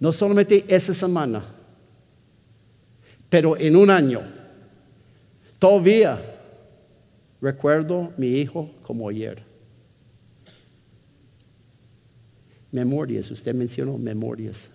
no 0.00 0.10
solamente 0.10 0.64
esa 0.66 0.94
semana, 0.94 1.44
pero 3.28 3.56
en 3.58 3.76
un 3.76 3.90
año. 3.90 4.22
Todavía 5.58 6.20
recuerdo 7.40 8.12
mi 8.16 8.28
hijo 8.28 8.70
como 8.82 9.08
ayer. 9.08 9.42
Memorias, 12.72 13.30
usted 13.30 13.54
mencionó 13.54 13.98
memorias. 13.98 14.70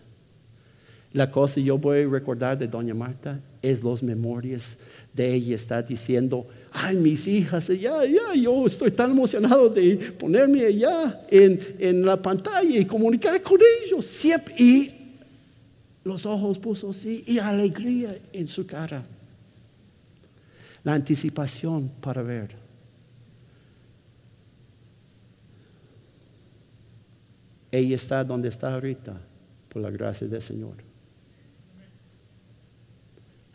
La 1.13 1.31
cosa 1.31 1.59
yo 1.59 1.77
voy 1.77 2.01
a 2.01 2.07
recordar 2.07 2.57
de 2.57 2.67
doña 2.67 2.93
Marta 2.93 3.39
es 3.61 3.83
las 3.83 4.03
memorias 4.03 4.77
de 5.13 5.33
ella. 5.33 5.55
Está 5.55 5.81
diciendo, 5.81 6.45
ay, 6.71 6.97
mis 6.97 7.27
hijas, 7.27 7.67
ya, 7.67 8.05
ya, 8.05 8.35
yo 8.35 8.65
estoy 8.65 8.91
tan 8.91 9.11
emocionado 9.11 9.69
de 9.69 9.95
ponerme 10.19 10.65
allá 10.65 11.25
en, 11.29 11.59
en 11.79 12.05
la 12.05 12.21
pantalla 12.21 12.77
y 12.77 12.85
comunicar 12.85 13.41
con 13.41 13.59
ellos. 13.83 14.05
Siempre. 14.05 14.53
Y 14.57 14.91
los 16.03 16.25
ojos 16.25 16.59
puso 16.59 16.89
así 16.89 17.23
y 17.25 17.39
alegría 17.39 18.17
en 18.33 18.47
su 18.47 18.65
cara. 18.65 19.03
La 20.83 20.93
anticipación 20.93 21.89
para 22.01 22.21
ver. 22.21 22.55
Ella 27.71 27.95
está 27.95 28.23
donde 28.23 28.49
está 28.49 28.73
ahorita 28.73 29.19
por 29.67 29.81
la 29.81 29.89
gracia 29.89 30.27
del 30.27 30.41
Señor. 30.41 30.86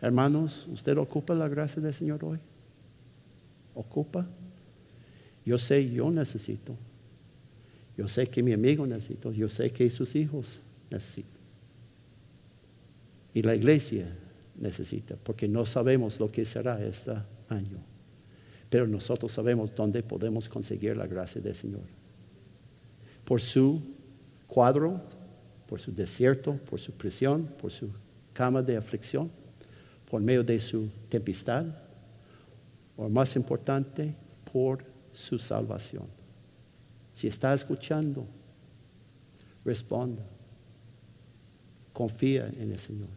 Hermanos, 0.03 0.67
¿usted 0.67 0.99
ocupa 0.99 1.33
la 1.33 1.49
gracia 1.49 1.81
del 1.81 1.95
Señor 1.95 2.25
hoy? 2.25 2.39
¿Ocupa? 3.73 4.27
Yo 5.47 5.57
sé, 5.57 5.89
yo 5.89 6.11
necesito. 6.11 6.75
Yo 7.97 8.09
sé 8.09 8.27
que 8.27 8.43
mi 8.43 8.53
amigo 8.53 8.85
necesita. 8.85 9.31
Yo 9.31 9.49
sé 9.49 9.71
que 9.71 9.89
sus 9.89 10.17
hijos 10.17 10.61
necesita. 10.91 11.39
Y 13.33 13.43
la 13.43 13.55
iglesia 13.55 14.13
necesita, 14.59 15.15
porque 15.23 15.47
no 15.47 15.65
sabemos 15.65 16.19
lo 16.19 16.33
que 16.33 16.45
será 16.45 16.85
este 16.85 17.13
año. 17.49 17.79
Pero 18.69 18.89
nosotros 18.89 19.31
sabemos 19.31 19.73
dónde 19.73 20.03
podemos 20.03 20.49
conseguir 20.49 20.97
la 20.97 21.07
gracia 21.07 21.41
del 21.41 21.55
Señor. 21.55 21.85
Por 23.25 23.41
su 23.41 23.81
cuadro, 24.49 25.01
por 25.69 25.81
su 25.81 25.93
desierto, 25.93 26.59
por 26.69 26.81
su 26.81 26.91
prisión, 26.91 27.49
por 27.61 27.71
su 27.71 27.89
cama 28.33 28.63
de 28.63 28.77
aflicción, 28.77 29.31
por 30.13 30.21
medio 30.21 30.45
de 30.45 30.61
su 30.61 30.91
tempestad, 31.09 31.65
o 32.99 33.09
más 33.09 33.35
importante, 33.35 34.15
por 34.53 34.85
su 35.11 35.39
salvación. 35.39 36.05
Si 37.15 37.29
está 37.29 37.55
escuchando, 37.55 38.27
responda. 39.65 40.23
Confía 41.95 42.51
en 42.61 42.73
el 42.73 42.79
Señor. 42.79 43.09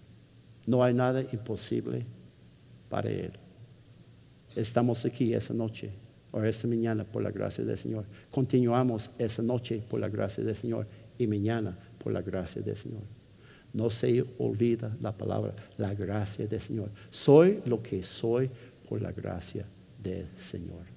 No 0.68 0.82
hay 0.82 0.93
nada 0.93 1.22
imposible 1.22 2.06
para 2.88 3.10
Él. 3.10 3.34
Estamos 4.56 5.04
aquí 5.04 5.34
esa 5.34 5.54
noche 5.54 5.91
o 6.32 6.41
esta 6.43 6.66
mañana 6.66 7.04
por 7.04 7.22
la 7.22 7.32
gracia 7.32 7.66
del 7.66 7.78
Señor. 7.78 8.06
Continuamos 8.32 9.12
esa 9.20 9.43
noche 9.43 9.84
por 9.89 10.00
la 10.00 10.08
gracia 10.08 10.46
del 10.46 10.56
Señor 10.56 10.88
y 11.18 11.28
mañana 11.28 11.78
por 12.02 12.14
la 12.14 12.22
gracia 12.22 12.62
del 12.62 12.78
Señor. 12.78 13.14
No 13.76 13.89
se 13.89 14.23
olvida 14.38 14.95
la 15.01 15.11
palabra, 15.11 15.53
la 15.78 15.93
gracia 15.93 16.47
del 16.47 16.61
Señor. 16.61 16.91
Soy 17.09 17.61
lo 17.65 17.84
que 17.84 18.01
soy 18.01 18.49
por 18.88 19.01
la 19.01 19.11
gracia 19.11 19.67
del 20.01 20.30
Señor. 20.38 20.95